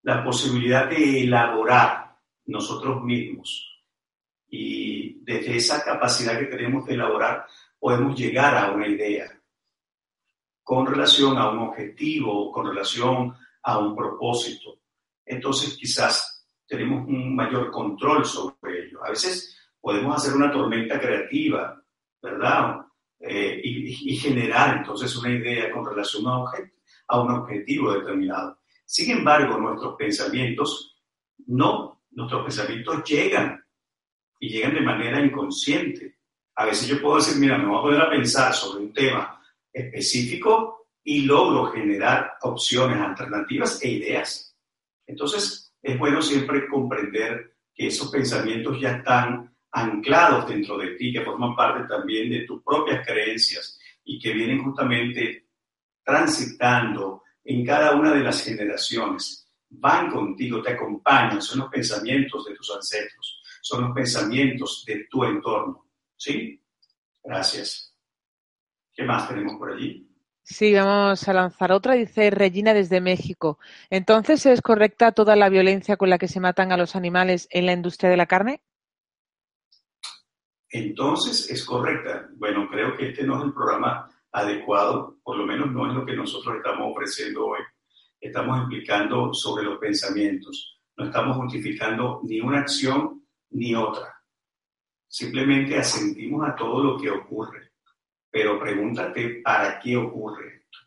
[0.00, 2.05] la posibilidad de elaborar
[2.46, 3.76] nosotros mismos
[4.48, 7.46] y desde esa capacidad que tenemos de elaborar
[7.78, 9.30] podemos llegar a una idea
[10.62, 14.80] con relación a un objetivo, con relación a un propósito.
[15.24, 19.04] Entonces quizás tenemos un mayor control sobre ello.
[19.04, 21.80] A veces podemos hacer una tormenta creativa,
[22.20, 22.86] ¿verdad?
[23.20, 26.44] Eh, y, generar entonces una idea con relación a,
[27.08, 28.58] a un objetivo determinado.
[28.84, 31.00] Sin embargo, nuestros pensamientos
[31.46, 33.62] no, nuestros pensamientos llegan
[34.40, 36.16] y llegan de manera inconsciente.
[36.56, 39.40] A veces yo puedo decir, mira, me voy a poner a pensar sobre un tema
[39.72, 44.56] específico y logro generar opciones alternativas e ideas.
[45.06, 51.20] Entonces, es bueno siempre comprender que esos pensamientos ya están anclados dentro de ti, que
[51.20, 55.48] forman parte también de tus propias creencias y que vienen justamente
[56.02, 59.45] transitando en cada una de las generaciones.
[59.78, 65.24] Van contigo, te acompañan, son los pensamientos de tus ancestros, son los pensamientos de tu
[65.24, 65.88] entorno.
[66.16, 66.62] ¿Sí?
[67.22, 67.94] Gracias.
[68.92, 70.08] ¿Qué más tenemos por allí?
[70.42, 73.58] Sí, vamos a lanzar otra, dice Regina desde México.
[73.90, 77.66] Entonces, ¿es correcta toda la violencia con la que se matan a los animales en
[77.66, 78.62] la industria de la carne?
[80.70, 82.28] Entonces, es correcta.
[82.36, 86.06] Bueno, creo que este no es el programa adecuado, por lo menos no es lo
[86.06, 87.60] que nosotros estamos ofreciendo hoy.
[88.20, 90.80] Estamos explicando sobre los pensamientos.
[90.96, 94.14] No estamos justificando ni una acción ni otra.
[95.06, 97.66] Simplemente asentimos a todo lo que ocurre
[98.36, 100.78] pero pregúntate para qué ocurre esto.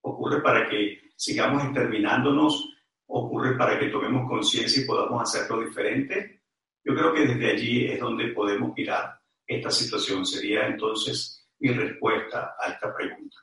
[0.00, 2.68] ¿Ocurre para que sigamos exterminándonos?
[3.06, 6.42] ¿Ocurre para que tomemos conciencia y podamos hacerlo diferente?
[6.82, 10.26] Yo creo que desde allí es donde podemos mirar esta situación.
[10.26, 13.36] Sería entonces mi respuesta a esta pregunta.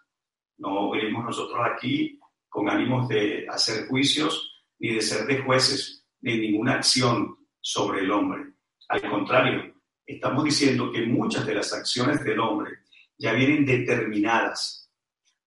[0.58, 2.20] No venimos nosotros aquí
[2.52, 8.12] con ánimos de hacer juicios ni de ser de jueces de ninguna acción sobre el
[8.12, 8.54] hombre.
[8.90, 9.74] Al contrario,
[10.06, 12.72] estamos diciendo que muchas de las acciones del hombre
[13.18, 14.92] ya vienen determinadas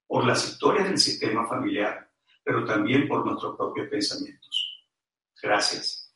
[0.06, 2.10] por las historias del sistema familiar,
[2.42, 4.86] pero también por nuestros propios pensamientos.
[5.42, 6.10] Gracias.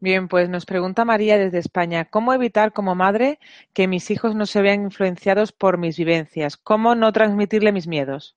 [0.00, 3.38] Bien, pues nos pregunta María desde España, ¿cómo evitar como madre
[3.72, 6.56] que mis hijos no se vean influenciados por mis vivencias?
[6.56, 8.36] ¿Cómo no transmitirle mis miedos?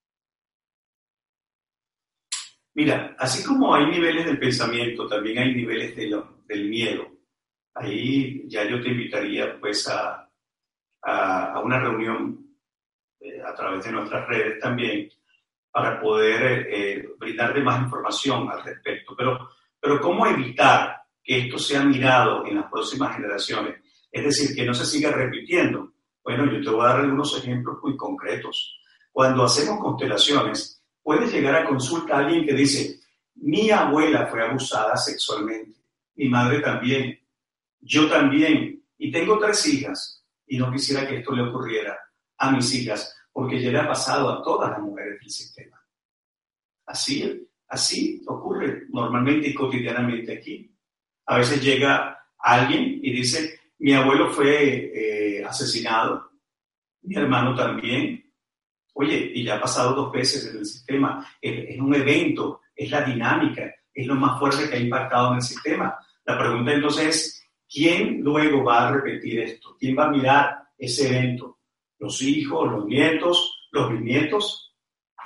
[2.76, 7.08] Mira, así como hay niveles del pensamiento, también hay niveles del miedo.
[7.74, 10.28] Ahí ya yo te invitaría pues a,
[11.64, 12.38] una reunión
[13.18, 15.08] eh, a través de nuestras redes también
[15.70, 19.14] para poder eh, brindarle más información al respecto.
[19.16, 19.48] Pero,
[19.80, 23.76] pero ¿cómo evitar que esto sea mirado en las próximas generaciones?
[24.12, 25.94] Es decir, que no se siga repitiendo.
[26.22, 28.78] Bueno, yo te voy a dar algunos ejemplos muy concretos.
[29.12, 30.75] Cuando hacemos constelaciones,
[31.06, 32.98] puede llegar a consulta a alguien que dice,
[33.36, 35.78] mi abuela fue abusada sexualmente,
[36.16, 37.16] mi madre también,
[37.78, 41.96] yo también, y tengo tres hijas y no quisiera que esto le ocurriera
[42.38, 45.80] a mis hijas, porque ya le ha pasado a todas las mujeres del sistema.
[46.86, 50.74] Así, así ocurre normalmente y cotidianamente aquí.
[51.26, 54.90] A veces llega alguien y dice, mi abuelo fue
[55.38, 56.32] eh, asesinado,
[57.02, 58.25] mi hermano también.
[58.98, 61.26] Oye, y ya ha pasado dos veces en el sistema.
[61.38, 65.42] Es, un evento, es la dinámica, es lo más fuerte que ha impactado en el
[65.42, 65.98] sistema.
[66.24, 69.76] La pregunta entonces es, ¿quién luego va a repetir esto?
[69.78, 71.58] ¿Quién va a mirar ese evento?
[71.98, 74.74] ¿Los hijos, los nietos, los bisnietos?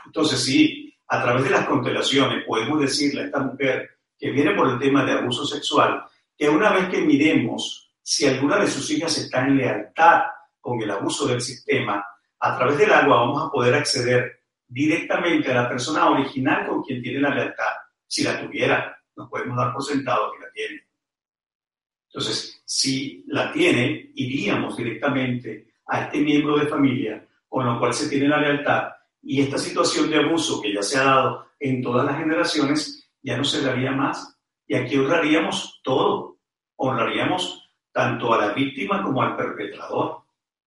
[0.05, 3.89] Entonces, sí, a través de las constelaciones podemos decirle a esta mujer
[4.19, 6.03] que viene por el tema de abuso sexual,
[6.37, 10.23] que una vez que miremos si alguna de sus hijas está en lealtad
[10.61, 12.05] con el abuso del sistema,
[12.41, 17.03] a través del agua vamos a poder acceder directamente a la persona original con quien
[17.03, 17.73] tiene la lealtad,
[18.07, 18.97] si la tuviera.
[19.17, 20.87] Nos podemos dar por sentado que la tiene.
[22.07, 28.09] Entonces, si la tiene, iríamos directamente a este miembro de familia con lo cual se
[28.09, 28.93] tiene la lealtad
[29.23, 33.37] y esta situación de abuso que ya se ha dado en todas las generaciones ya
[33.37, 34.39] no se daría más.
[34.67, 36.39] Y aquí honraríamos todo.
[36.77, 40.23] Honraríamos tanto a la víctima como al perpetrador.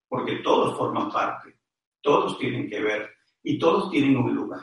[0.07, 1.52] porque todos forman parte,
[2.03, 3.09] todos tienen que ver
[3.41, 4.61] y todos tienen un lugar.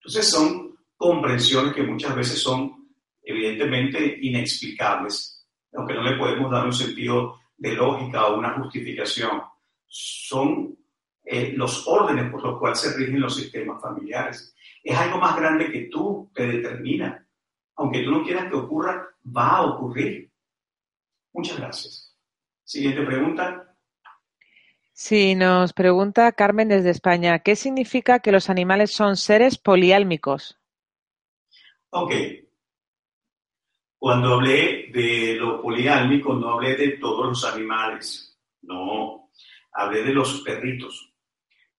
[0.00, 2.88] Entonces son comprensiones que muchas veces son
[3.22, 9.42] evidentemente inexplicables, aunque no le podemos dar un sentido de lógica o una justificación.
[9.86, 10.76] Son
[11.24, 14.54] eh, los órdenes por los cuales se rigen los sistemas familiares.
[14.82, 17.24] Es algo más grande que tú te determina.
[17.76, 20.30] Aunque tú no quieras que ocurra, va a ocurrir.
[21.32, 22.16] Muchas gracias.
[22.64, 23.71] Siguiente pregunta.
[25.04, 30.60] Sí, nos pregunta Carmen desde España, ¿qué significa que los animales son seres poliálmicos?
[31.90, 32.12] Ok.
[33.98, 39.32] Cuando hablé de lo poliálmico, no hablé de todos los animales, no,
[39.72, 41.12] hablé de los perritos.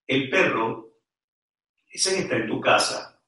[0.06, 0.98] El perro,
[1.90, 3.18] ese que está en tu casa,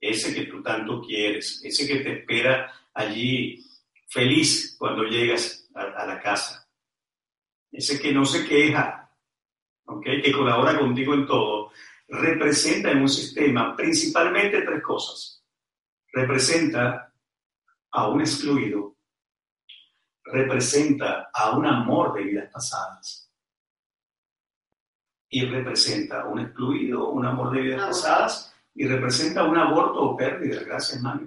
[0.00, 3.66] ese que tú tanto quieres, ese que te espera allí
[4.08, 6.61] feliz cuando llegas a, la casa,
[7.72, 9.10] ese que no se queja,
[10.04, 11.72] que colabora contigo en todo,
[12.08, 15.42] representa en un sistema principalmente tres cosas.
[16.12, 17.12] Representa
[17.90, 18.96] a un excluido,
[20.24, 23.30] representa a un amor de vidas pasadas
[25.28, 30.62] y representa un excluido, un amor de vidas pasadas y representa un aborto o pérdida.
[30.62, 31.26] Gracias, mami.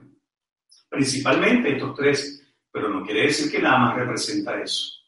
[0.87, 5.04] Principalmente estos tres, pero no quiere decir que nada más representa eso.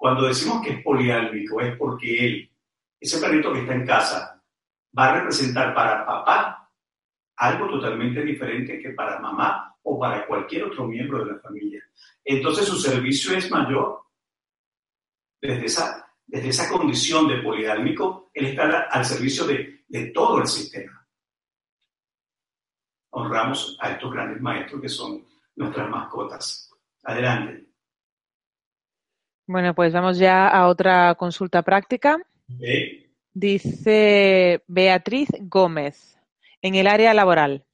[0.00, 2.50] Cuando decimos que es poliálmico es porque él,
[2.98, 4.42] ese perrito que está en casa,
[4.98, 6.70] va a representar para papá
[7.36, 11.84] algo totalmente diferente que para mamá o para cualquier otro miembro de la familia.
[12.24, 14.00] Entonces su servicio es mayor.
[15.38, 21.06] Desde esa desde esa condición de polidálmico, él está al servicio de, todo el sistema.
[23.10, 26.72] Honramos a estos grandes maestros que son nuestras mascotas.
[27.02, 27.69] Adelante.
[29.50, 32.24] Bueno, pues vamos ya a otra consulta práctica.
[33.34, 36.16] Dice Beatriz Gómez,
[36.62, 37.64] en el área laboral,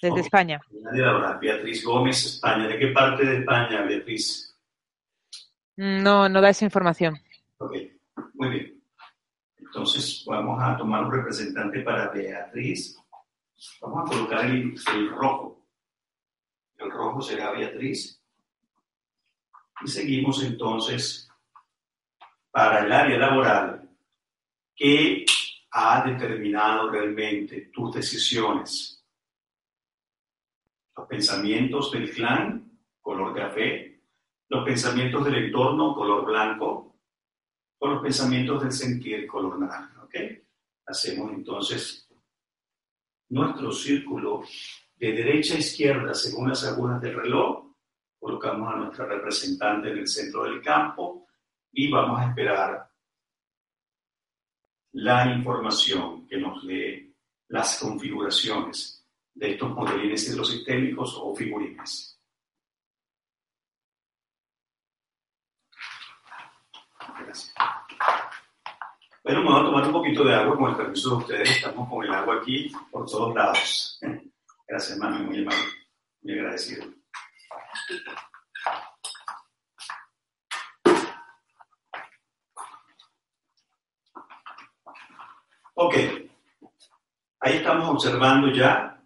[0.00, 0.62] desde España.
[0.70, 2.68] En el área laboral, Beatriz Gómez, España.
[2.68, 4.58] ¿De qué parte de España, Beatriz?
[5.76, 7.18] No, no da esa información.
[7.58, 7.74] Ok,
[8.32, 8.82] muy bien.
[9.58, 12.96] Entonces vamos a tomar un representante para Beatriz.
[13.82, 14.74] Vamos a colocar el,
[15.10, 15.66] rojo.
[16.78, 18.17] El rojo será Beatriz.
[19.84, 21.28] Y seguimos entonces
[22.50, 23.90] para el área laboral
[24.74, 25.24] que
[25.70, 29.04] ha determinado realmente tus decisiones.
[30.96, 34.02] Los pensamientos del clan, color café,
[34.48, 36.88] los pensamientos del entorno, color blanco,
[37.78, 40.02] o los pensamientos del sentir, color naranja.
[40.04, 40.14] ¿ok?
[40.86, 42.08] Hacemos entonces
[43.28, 44.42] nuestro círculo
[44.96, 47.67] de derecha a izquierda según las agujas del reloj.
[48.18, 51.26] Colocamos a nuestra representante en el centro del campo
[51.72, 52.90] y vamos a esperar
[54.92, 57.14] la información que nos dé
[57.48, 62.18] las configuraciones de estos modelines hidrosistémicos o figurines.
[69.22, 71.50] Bueno, me voy a tomar un poquito de agua con el permiso de ustedes.
[71.50, 74.00] Estamos con el agua aquí por todos lados.
[74.66, 75.68] Gracias, mami, muy amable,
[76.22, 76.97] muy agradecido.
[85.80, 85.94] Ok,
[87.38, 89.00] ahí estamos observando ya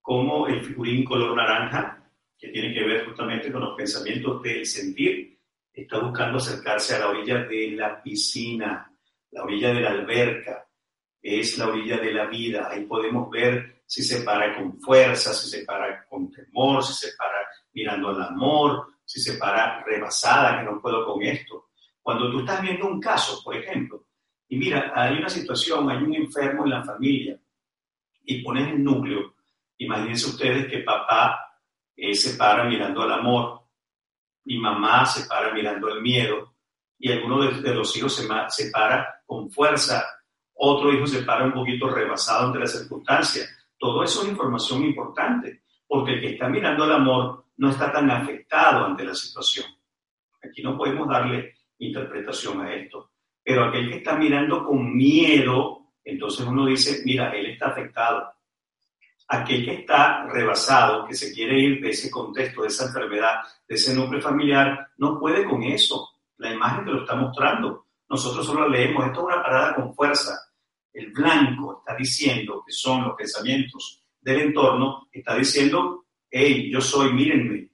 [0.00, 2.02] cómo el figurín color naranja,
[2.38, 5.38] que tiene que ver justamente con los pensamientos del sentir,
[5.70, 8.90] está buscando acercarse a la orilla de la piscina,
[9.32, 10.66] la orilla de la alberca,
[11.20, 12.70] es la orilla de la vida.
[12.70, 17.14] Ahí podemos ver si se para con fuerza, si se para con temor, si se
[17.18, 21.65] para mirando al amor, si se para rebasada, que no puedo con esto.
[22.06, 24.06] Cuando tú estás viendo un caso, por ejemplo,
[24.48, 27.36] y mira, hay una situación, hay un enfermo en la familia,
[28.22, 29.34] y pones el núcleo,
[29.78, 31.58] imagínense ustedes que papá
[31.96, 33.60] eh, se para mirando al amor,
[34.44, 36.54] mi mamá se para mirando el miedo
[36.96, 40.04] y alguno de, los hijos se, se, para con fuerza,
[40.54, 43.44] otro hijo se para un poquito rebasado ante la circunstancia.
[43.76, 48.08] Todo eso es información importante, porque el que está mirando el amor no está tan
[48.12, 49.66] afectado ante la situación.
[50.40, 53.10] Aquí no podemos darle interpretación a esto.
[53.42, 58.36] Pero aquel que está mirando con miedo, entonces uno dice, mira, él está afectado
[59.28, 63.74] aquel que está rebasado, que se quiere ir de ese contexto, de esa enfermedad, de
[63.74, 66.10] ese núcleo familiar, no puede con eso.
[66.38, 67.86] La imagen te lo está mostrando.
[68.08, 70.32] Nosotros solo leemos, esto es una parada con fuerza.
[70.92, 77.12] El blanco está diciendo que son los pensamientos del entorno, está diciendo, hey, yo soy,
[77.12, 77.68] mírenme.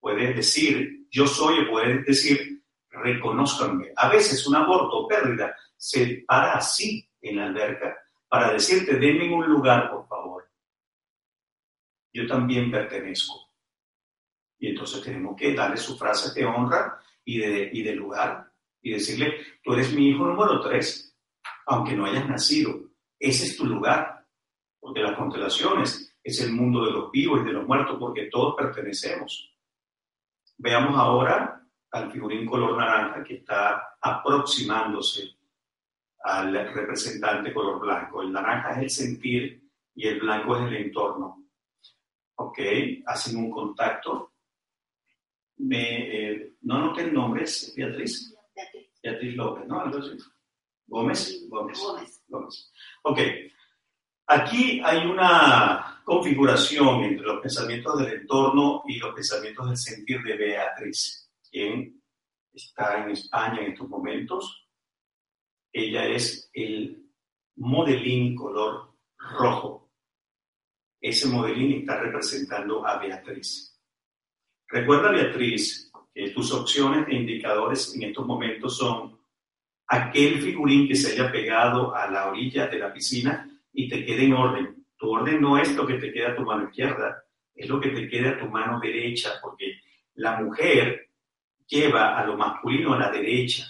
[0.00, 2.61] Puede decir yo soy, o puede decir,
[2.92, 3.92] reconozcanme.
[3.96, 7.96] A veces un aborto o pérdida se para así en la alberca
[8.28, 10.50] para decirte, denme un lugar, por favor.
[12.12, 13.50] Yo también pertenezco.
[14.58, 18.92] Y entonces tenemos que darle su frase de honra y de, y de lugar y
[18.92, 21.16] decirle, tú eres mi hijo número tres,
[21.66, 22.80] aunque no hayas nacido.
[23.18, 24.26] Ese es tu lugar,
[24.80, 28.54] porque las constelaciones es el mundo de los vivos y de los muertos, porque todos
[28.56, 29.54] pertenecemos.
[30.58, 31.61] Veamos ahora
[31.92, 35.36] al figurín color naranja que está aproximándose
[36.24, 38.22] al representante color blanco.
[38.22, 41.44] El naranja es el sentir y el blanco es el entorno.
[42.36, 42.58] Ok,
[43.06, 44.32] hacen un contacto
[45.62, 48.34] me, eh, no noten nombres, Beatriz.
[49.02, 49.36] Beatriz.
[49.36, 49.84] López, ¿no?
[50.86, 51.48] Gómez.
[51.48, 51.80] Gómez.
[51.80, 52.24] Gómez.
[52.28, 52.72] Gómez.
[53.02, 53.18] Ok.
[54.26, 60.36] Aquí hay una configuración entre los pensamientos del entorno y los pensamientos del sentir de
[60.36, 61.21] Beatriz,
[61.52, 62.02] quien
[62.52, 64.68] está en España en estos momentos.
[65.72, 67.06] Ella es el
[67.56, 69.92] modelín color rojo.
[71.00, 73.78] Ese modelín está representando a Beatriz.
[74.68, 79.18] Recuerda, Beatriz, que tus opciones e indicadores en estos momentos son
[79.88, 84.24] aquel figurín que se haya pegado a la orilla de la piscina y te quede
[84.24, 84.86] en orden.
[84.96, 87.24] Tu orden no es lo que te queda a tu mano izquierda,
[87.54, 89.80] es lo que te queda a tu mano derecha, porque
[90.14, 91.11] la mujer
[91.66, 93.64] lleva a lo masculino a la derecha.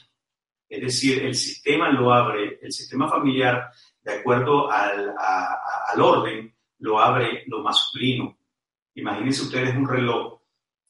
[0.69, 3.70] Es decir, el sistema lo abre, el sistema familiar,
[4.02, 8.36] de acuerdo al, al orden, lo abre lo masculino.
[8.94, 10.40] Imagínense ustedes un reloj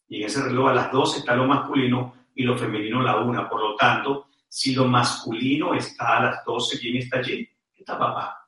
[0.08, 3.16] y en ese reloj a las 12 está lo masculino y lo femenino a la
[3.20, 3.48] 1.
[3.48, 7.48] Por lo tanto, si lo masculino está a las 12, ¿quién está allí?
[7.74, 8.46] Está papá.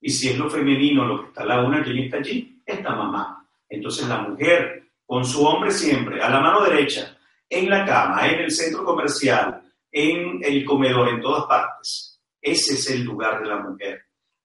[0.00, 2.62] Y si es lo femenino lo que está a la 1, ¿quién está allí?
[2.64, 3.46] Está mamá.
[3.68, 4.77] Entonces la mujer
[5.08, 7.16] con su hombre siempre a la mano derecha,
[7.48, 12.20] en la cama, en el centro comercial, en el comedor, en todas partes.
[12.38, 14.02] Ese es el lugar de la mujer,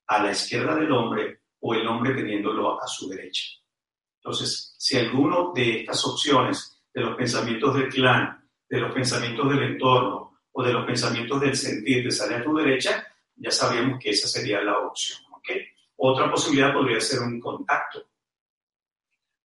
[0.08, 3.44] a la izquierda del hombre o el hombre teniéndolo a su derecha.
[4.16, 9.64] Entonces, si alguno de estas opciones, de los pensamientos del clan, de los pensamientos del
[9.64, 14.12] entorno o de los pensamientos del sentir te sale a tu derecha, ya sabríamos que
[14.12, 15.20] esa sería la opción.
[15.98, 18.13] Otra posibilidad podría ser un contacto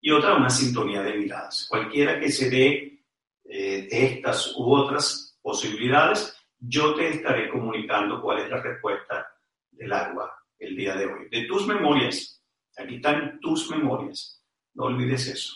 [0.04, 1.66] y otra una sintonía de miradas.
[1.66, 3.02] Cualquiera que se dé
[3.42, 9.26] eh, estas u otras posibilidades, yo te estaré comunicando cuál es la respuesta
[9.70, 11.28] del agua el día de hoy.
[11.30, 12.38] De tus memorias,
[12.76, 14.44] aquí están tus memorias.
[14.74, 15.54] No olvides eso.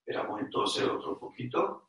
[0.00, 1.83] Esperamos entonces otro poquito.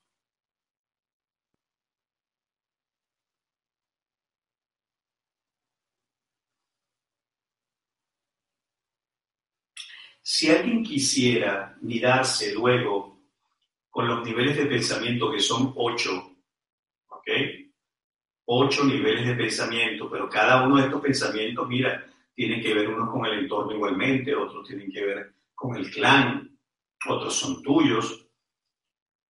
[10.28, 13.28] Si alguien quisiera mirarse luego
[13.92, 16.38] con los niveles de pensamiento que son ocho,
[17.10, 17.28] ¿ok?
[18.46, 22.04] Ocho niveles de pensamiento, pero cada uno de estos pensamientos, mira,
[22.34, 26.58] tiene que ver unos con el entorno igualmente, otros tienen que ver con el clan,
[27.08, 28.28] otros son tuyos.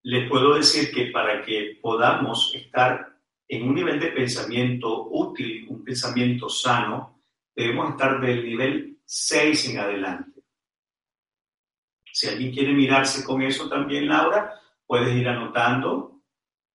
[0.04, 3.20] Les puedo decir que para que podamos estar
[3.50, 7.20] en un nivel de pensamiento útil, un pensamiento sano,
[7.54, 10.35] debemos estar del nivel 6 en adelante.
[12.16, 14.54] Si alguien quiere mirarse con eso también, Laura,
[14.88, 16.22] puedes ir anotando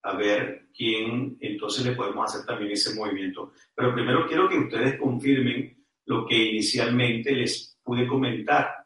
[0.02, 3.54] a ver quién, entonces le podemos hacer también ese movimiento.
[3.74, 8.84] Pero primero quiero que ustedes confirmen lo que inicialmente les pude comentar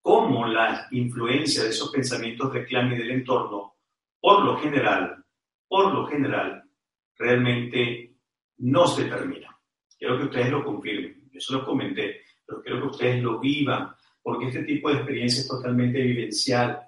[0.00, 3.74] cómo la influencia de esos pensamientos y del entorno,
[4.20, 5.24] por lo general,
[5.66, 6.70] por lo general,
[7.18, 8.14] realmente
[8.58, 9.58] nos determina.
[9.98, 13.92] Quiero que ustedes lo confirmen, eso lo comenté, pero quiero que ustedes lo vivan,
[14.22, 16.80] porque este tipo de experiencia es totalmente vivencial.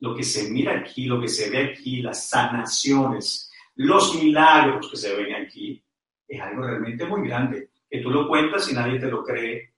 [0.00, 4.96] Lo que se mira aquí, lo que se ve aquí, las sanaciones, los milagros que
[4.96, 5.82] se ven aquí,
[6.26, 9.70] es algo realmente muy grande, que tú lo cuentas y nadie te lo cree,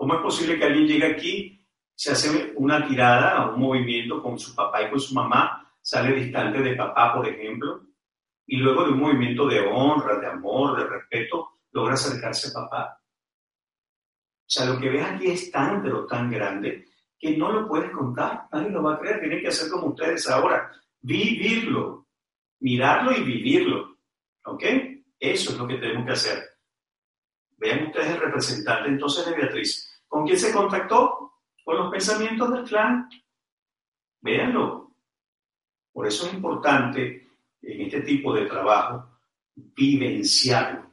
[0.00, 1.62] ¿Cómo es posible que alguien llegue aquí,
[1.94, 6.62] se hace una tirada, un movimiento con su papá y con su mamá, sale distante
[6.62, 7.82] de papá, por ejemplo,
[8.46, 12.99] y luego de un movimiento de honra, de amor, de respeto, logra acercarse a papá?
[14.50, 18.48] Sea, lo que ves aquí es tan, pero tan grande que no lo puedes contar,
[18.52, 22.08] nadie lo va a creer, tienen que hacer como ustedes ahora, vivirlo,
[22.58, 23.98] mirarlo y vivirlo.
[24.46, 24.64] ¿Ok?
[25.20, 26.42] Eso es lo que tenemos que hacer.
[27.58, 30.02] Vean ustedes el representante entonces de Beatriz.
[30.08, 31.34] ¿Con quién se contactó?
[31.64, 33.08] Con los pensamientos del clan.
[34.20, 34.96] Véanlo.
[35.92, 37.28] Por eso es importante
[37.62, 39.20] en este tipo de trabajo
[39.54, 40.89] vivenciarlo.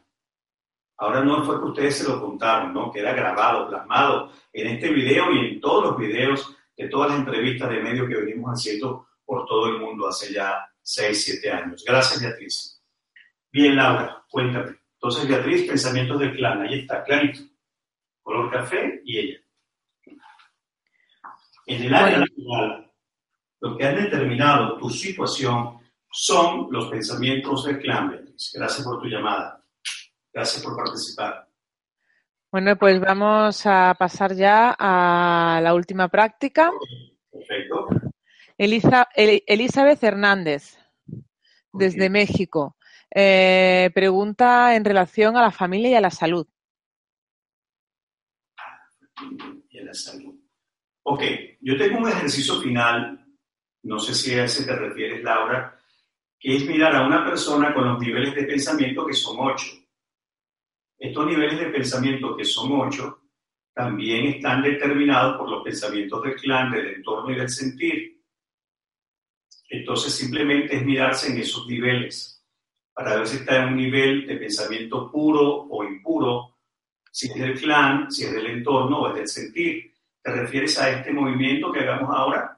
[0.97, 2.91] Ahora no fue que ustedes se lo contaron, ¿no?
[2.91, 7.69] Queda grabado, plasmado en este video y en todos los videos de todas las entrevistas
[7.69, 11.83] de medios que venimos haciendo por todo el mundo hace ya 6, 7 años.
[11.85, 12.81] Gracias, Beatriz.
[13.51, 14.77] Bien, Laura, cuéntame.
[14.93, 17.41] Entonces, Beatriz, pensamientos del clan, ahí está, clarito.
[18.23, 19.39] Color café y ella.
[21.65, 22.91] En el área natural,
[23.59, 25.79] lo que ha determinado tu situación
[26.09, 28.51] son los pensamientos del clan, Beatriz.
[28.55, 29.56] Gracias por tu llamada.
[30.37, 31.47] Gracias por participar.
[32.51, 36.71] Bueno, pues vamos a pasar ya a la última práctica.
[37.31, 37.87] Perfecto.
[38.55, 40.77] Elisa, El- Elizabeth Hernández,
[41.73, 42.07] desde.
[42.11, 42.77] México.
[43.09, 46.45] Eh, pregunta en relación a la familia y a la salud.
[49.71, 50.35] y en la salud.
[51.01, 51.23] Ok,
[51.61, 53.25] yo tengo un ejercicio final,
[53.85, 55.75] no sé si a ese te refieres, Laura,
[56.39, 59.65] que es mirar a una persona con los niveles de pensamiento que son ocho.
[60.99, 63.21] Estos niveles de pensamiento que son ocho
[63.73, 68.19] también están determinados por los pensamientos del clan, del entorno y del sentir.
[69.69, 72.43] Entonces simplemente es mirarse en esos niveles
[72.93, 76.57] para ver si está en un nivel de pensamiento puro o impuro,
[77.11, 79.93] si es del clan, si es del entorno o es del sentir.
[80.23, 82.57] ¿Te refieres a este movimiento que hagamos ahora?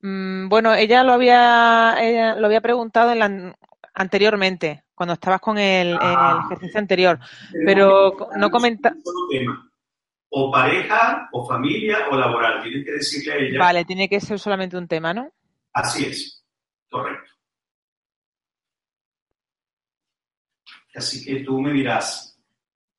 [0.00, 3.12] Mm, bueno, ella lo había, lo había preguntado
[3.94, 7.18] anteriormente, cuando estabas con el, el Ah, ejercicio anterior,
[7.64, 8.90] pero no comenta.
[8.94, 9.70] Un solo tema.
[10.30, 12.62] O pareja, o familia, o laboral.
[12.62, 13.58] Tienes que decirle a ella.
[13.60, 15.30] Vale, tiene que ser solamente un tema, ¿no?
[15.72, 16.44] Así es.
[16.90, 17.32] Correcto.
[20.94, 22.36] Así que tú me dirás.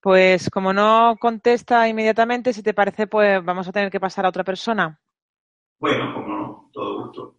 [0.01, 4.29] Pues como no contesta inmediatamente, si te parece, pues vamos a tener que pasar a
[4.29, 4.99] otra persona.
[5.77, 7.35] Bueno, como no, todo gusto.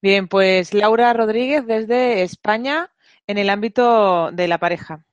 [0.00, 2.90] Bien, pues Laura Rodríguez desde España
[3.26, 5.04] en el ámbito de la pareja.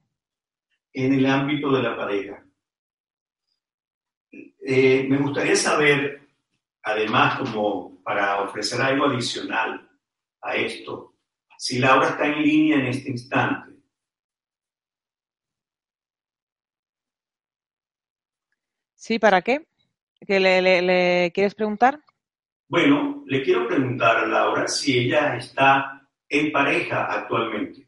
[0.93, 2.45] En el ámbito de la pareja.
[4.31, 6.27] Eh, me gustaría saber,
[6.83, 9.89] además, como para ofrecer algo adicional
[10.41, 11.15] a esto,
[11.57, 13.71] si Laura está en línea en este instante.
[18.95, 19.19] ¿Sí?
[19.19, 19.67] ¿Para qué?
[20.25, 21.99] ¿Que le, le- le quieres preguntar?
[22.67, 27.87] Bueno, le quiero preguntar a Laura si ella está en pareja actualmente.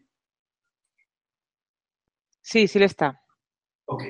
[2.44, 3.22] Sí, sí le está.
[3.86, 4.04] Ok.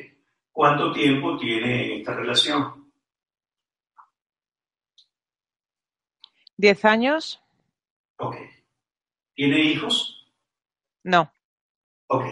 [0.52, 2.92] ¿Cuánto tiempo tiene en esta relación?
[6.58, 7.42] ¿Diez años?
[8.18, 8.36] Ok.
[9.36, 10.28] ¿Tiene hijos?
[11.04, 11.32] No.
[12.08, 12.26] Ok.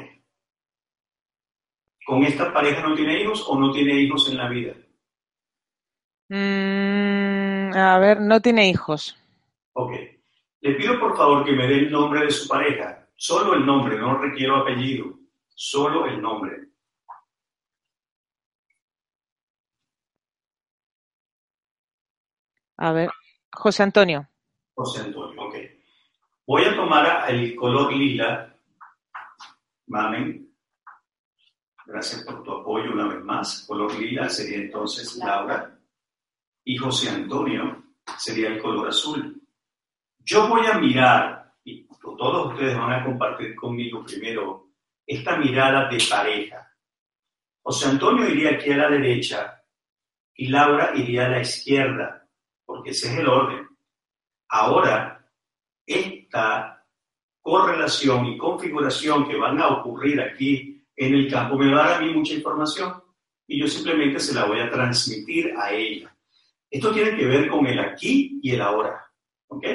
[2.05, 4.75] ¿Con esta pareja no tiene hijos o no tiene hijos en la vida?
[6.29, 9.15] Mm, a ver, no tiene hijos.
[9.73, 9.91] Ok.
[10.61, 13.07] Le pido por favor que me dé el nombre de su pareja.
[13.15, 15.20] Solo el nombre, no requiero apellido.
[15.63, 16.69] Solo el nombre.
[22.77, 23.11] A ver,
[23.53, 24.27] José Antonio.
[24.73, 25.55] José Antonio, ok.
[26.47, 28.57] Voy a tomar el color lila.
[29.85, 30.51] Mamen.
[31.85, 33.63] Gracias por tu apoyo una vez más.
[33.67, 35.79] Color lila sería entonces Laura.
[36.63, 37.83] Y José Antonio
[38.17, 39.39] sería el color azul.
[40.17, 44.70] Yo voy a mirar, y todos ustedes van a compartir conmigo primero,
[45.05, 46.71] esta mirada de pareja.
[47.61, 49.63] José Antonio iría aquí a la derecha
[50.35, 52.27] y Laura iría a la izquierda,
[52.65, 53.67] porque ese es el orden.
[54.49, 55.29] Ahora,
[55.85, 56.85] esta
[57.41, 61.97] correlación y configuración que van a ocurrir aquí en el campo me va a dar
[61.97, 63.01] a mí mucha información
[63.47, 66.15] y yo simplemente se la voy a transmitir a ella.
[66.69, 69.05] Esto tiene que ver con el aquí y el ahora.
[69.47, 69.65] ¿Ok?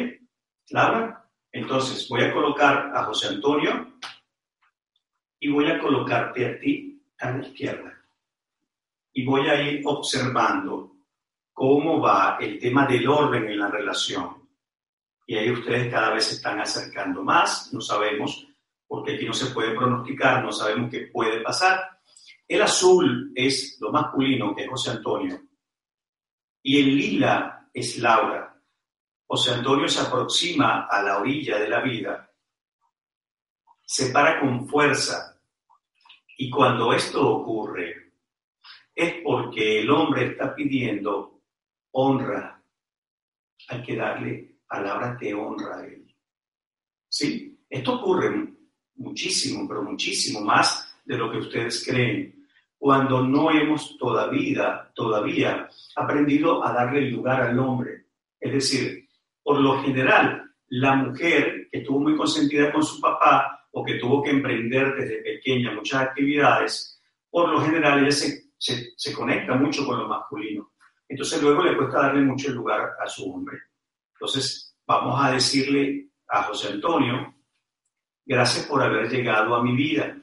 [0.71, 3.99] Laura, entonces voy a colocar a José Antonio
[5.47, 8.05] y voy a colocarte a ti a la izquierda.
[9.13, 10.97] Y voy a ir observando
[11.53, 14.49] cómo va el tema del orden en la relación.
[15.25, 18.45] Y ahí ustedes cada vez se están acercando más, no sabemos,
[18.89, 22.01] porque aquí no se puede pronosticar, no sabemos qué puede pasar.
[22.49, 25.41] El azul es lo masculino, que es José Antonio,
[26.61, 28.61] y el lila es Laura.
[29.29, 32.33] José Antonio se aproxima a la orilla de la vida,
[33.85, 35.36] se para con fuerza,
[36.37, 38.13] y cuando esto ocurre,
[38.95, 41.41] es porque el hombre está pidiendo
[41.93, 42.63] honra.
[43.69, 46.15] Hay que darle palabras de honra a él.
[47.09, 47.59] ¿Sí?
[47.69, 48.55] Esto ocurre
[48.97, 52.47] muchísimo, pero muchísimo más de lo que ustedes creen,
[52.79, 58.07] cuando no hemos todavía, todavía aprendido a darle lugar al hombre.
[58.39, 59.09] Es decir,
[59.43, 64.23] por lo general, la mujer que estuvo muy consentida con su papá o que tuvo
[64.23, 66.99] que emprender desde pequeña muchas actividades,
[67.29, 70.73] por lo general ella se, se, se conecta mucho con lo masculino.
[71.07, 73.59] Entonces luego le cuesta darle mucho lugar a su hombre.
[74.15, 77.35] Entonces vamos a decirle a José Antonio,
[78.25, 80.17] gracias por haber llegado a mi vida.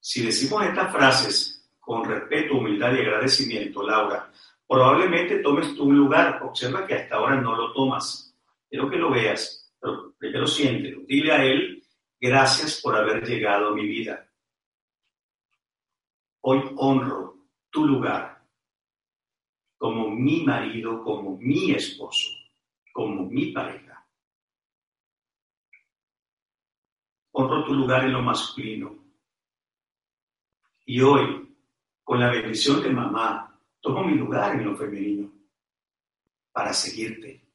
[0.00, 4.32] Si decimos estas frases con respeto, humildad y agradecimiento, Laura,
[4.66, 6.40] probablemente tomes tu lugar.
[6.42, 8.34] Observa que hasta ahora no lo tomas.
[8.70, 11.02] Quiero que lo veas, pero primero siéntelo.
[11.06, 11.82] Dile a él,
[12.20, 14.28] gracias por haber llegado a mi vida.
[16.40, 18.38] Hoy honro tu lugar
[19.76, 22.28] como mi marido, como mi esposo,
[22.92, 24.04] como mi pareja.
[27.32, 29.04] Honro tu lugar en lo masculino.
[30.86, 31.54] Y hoy,
[32.02, 35.30] con la bendición de mamá, tomo mi lugar en lo femenino
[36.50, 37.46] para seguirte,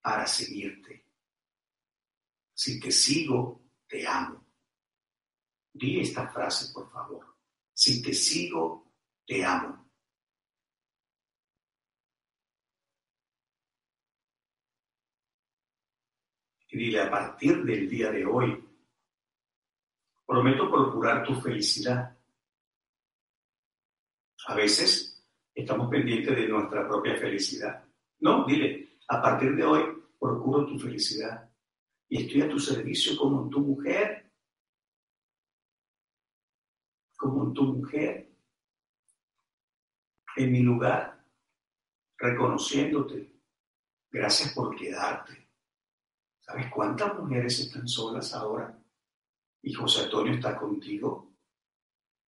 [0.00, 0.99] para seguirte.
[2.62, 4.44] Si te sigo, te amo.
[5.72, 7.38] Di esta frase, por favor.
[7.72, 8.92] Si te sigo,
[9.24, 9.90] te amo.
[16.68, 18.62] Y dile, a partir del día de hoy,
[20.26, 22.14] prometo procurar tu felicidad.
[24.48, 27.82] A veces estamos pendientes de nuestra propia felicidad.
[28.18, 29.82] No, dile, a partir de hoy
[30.18, 31.49] procuro tu felicidad
[32.10, 34.30] y estoy a tu servicio como tu mujer
[37.20, 38.32] como tu mujer
[40.36, 41.22] en mi lugar,
[42.16, 43.30] reconociéndote.
[44.10, 45.48] Gracias por quedarte.
[46.40, 48.74] ¿Sabes cuántas mujeres están solas ahora?
[49.60, 51.30] Y José Antonio está contigo.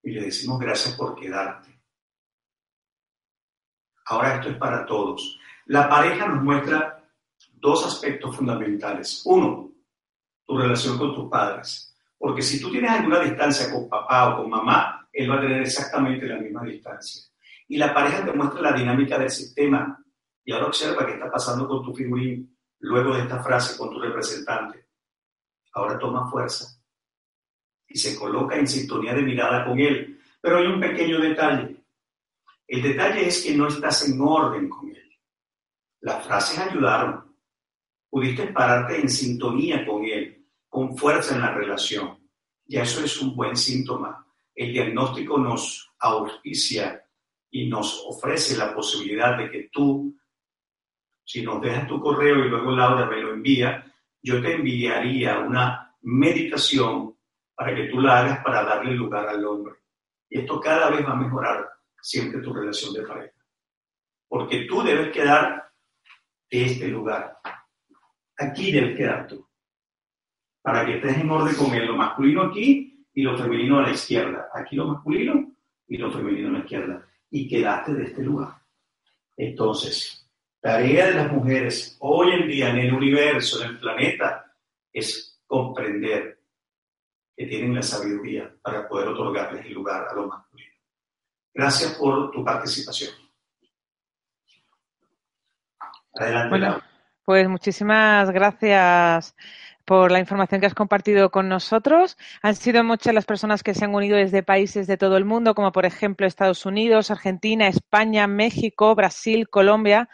[0.02, 1.80] Y le decimos gracias por quedarte.
[4.04, 5.40] Ahora esto es para todos.
[5.66, 7.02] La pareja nos muestra
[7.54, 9.22] dos aspectos fundamentales.
[9.24, 9.71] Uno,
[10.46, 11.96] tu relación con tus padres.
[12.18, 15.62] Porque si tú tienes alguna distancia con papá o con mamá, él va a tener
[15.62, 17.22] exactamente la misma distancia.
[17.68, 19.98] Y la pareja te muestra la dinámica del sistema.
[20.44, 24.00] Y ahora observa qué está pasando con tu figurín luego de esta frase con tu
[24.00, 24.86] representante.
[25.74, 26.78] Ahora toma fuerza
[27.88, 30.20] y se coloca en sintonía de mirada con él.
[30.40, 31.84] Pero hay un pequeño detalle.
[32.66, 35.18] El detalle es que no estás en orden con él.
[36.00, 37.31] Las frases ayudaron.
[38.12, 42.18] Pudiste pararte en sintonía con él con fuerza en la relación.
[42.66, 44.26] Y eso es un buen síntoma.
[44.54, 47.06] El diagnóstico nos auspicia
[47.50, 50.14] y nos ofrece la posibilidad de que tú,
[51.24, 53.84] si nos dejas tu correo y luego Laura me lo envía,
[54.22, 57.18] yo te enviaría una meditación
[57.54, 59.74] para que tú la hagas para darle lugar al hombre.
[60.30, 61.68] Y esto cada vez va a mejorar
[62.00, 63.36] siempre tu relación de pareja.
[64.26, 65.70] Porque tú debes quedar
[66.48, 67.38] en este lugar.
[68.38, 69.46] Aquí debes quedar tú
[70.62, 73.90] para que estés en orden con él, lo masculino aquí y lo femenino a la
[73.90, 74.48] izquierda.
[74.54, 75.52] Aquí lo masculino
[75.88, 77.06] y lo femenino a la izquierda.
[77.30, 78.62] Y quedaste de este lugar.
[79.36, 80.30] Entonces,
[80.60, 84.54] tarea de las mujeres hoy en día en el universo, en el planeta,
[84.92, 86.38] es comprender
[87.36, 90.72] que tienen la sabiduría para poder otorgarles el lugar a lo masculino.
[91.52, 93.14] Gracias por tu participación.
[96.14, 96.50] Adelante.
[96.50, 96.82] Bueno,
[97.24, 99.34] pues muchísimas gracias
[99.84, 102.16] por la información que has compartido con nosotros.
[102.42, 105.54] Han sido muchas las personas que se han unido desde países de todo el mundo,
[105.54, 110.08] como por ejemplo Estados Unidos, Argentina, España, México, Brasil, Colombia.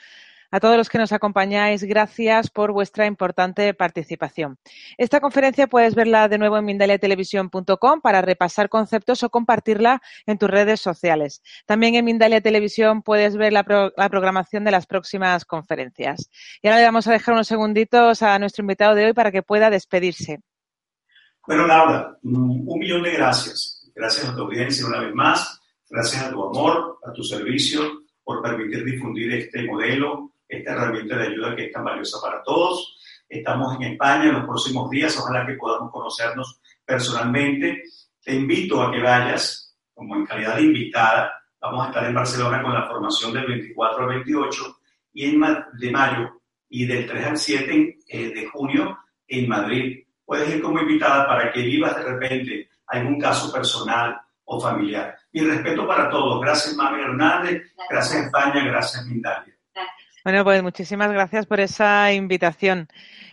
[0.51, 4.57] A todos los que nos acompañáis, gracias por vuestra importante participación.
[4.97, 10.49] Esta conferencia puedes verla de nuevo en mindaliatelevisión.com para repasar conceptos o compartirla en tus
[10.49, 11.43] redes sociales.
[11.67, 16.31] También en Mindalia Televisión puedes ver la, programación de las próximas conferencias.
[16.63, 19.43] Y ahora le vamos a dejar unos segunditos a nuestro invitado de hoy para que
[19.43, 20.41] pueda despedirse.
[21.47, 23.87] Bueno, Laura, un millón de gracias.
[23.95, 25.61] Gracias a tu audiencia una vez más.
[25.91, 27.83] Gracias a tu amor, a tu servicio,
[28.25, 32.97] por permitir difundir este modelo esta herramienta de ayuda que es tan valiosa para todos.
[33.29, 37.83] Estamos en España en los próximos días, ojalá que podamos conocernos personalmente.
[38.23, 41.33] Te invito a que vayas como en calidad de invitada.
[41.61, 44.79] Vamos a estar en Barcelona con la formación del 24 al 28
[45.13, 45.41] y en
[45.73, 50.05] de mayo y del 3 al 7 eh, de junio en Madrid.
[50.25, 55.17] Puedes ir como invitada para que vivas de repente algún caso personal o familiar.
[55.33, 56.41] Mi respeto para todos.
[56.41, 57.63] Gracias, Mami Hernández.
[57.89, 58.65] Gracias, España.
[58.65, 59.58] Gracias, Mindalia.
[60.29, 62.87] Bueno, pues muchísimas gracias por esa invitación.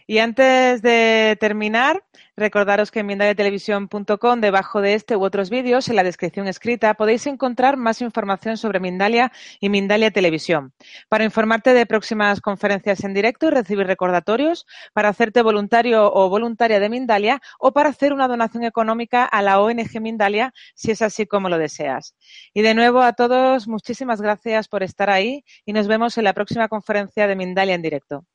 [0.08, 2.04] Y antes de terminar,
[2.36, 7.26] recordaros que en mindaliatelevisión.com, debajo de este u otros vídeos, en la descripción escrita, podéis
[7.26, 10.74] encontrar más información sobre Mindalia y Mindalia Televisión.
[11.10, 16.80] Para informarte de próximas conferencias en directo y recibir recordatorios, para hacerte voluntario o voluntaria
[16.80, 21.26] de Mindalia o para hacer una donación económica a la ONG Mindalia, si es así
[21.26, 22.16] como lo deseas.
[22.54, 26.34] Y de nuevo a todos, muchísimas gracias por estar ahí y nos vemos en la
[26.34, 28.26] próxima conferencia de Mindalia en directo.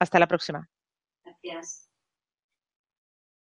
[0.00, 0.68] Hasta la próxima.
[1.42, 1.89] Gracias.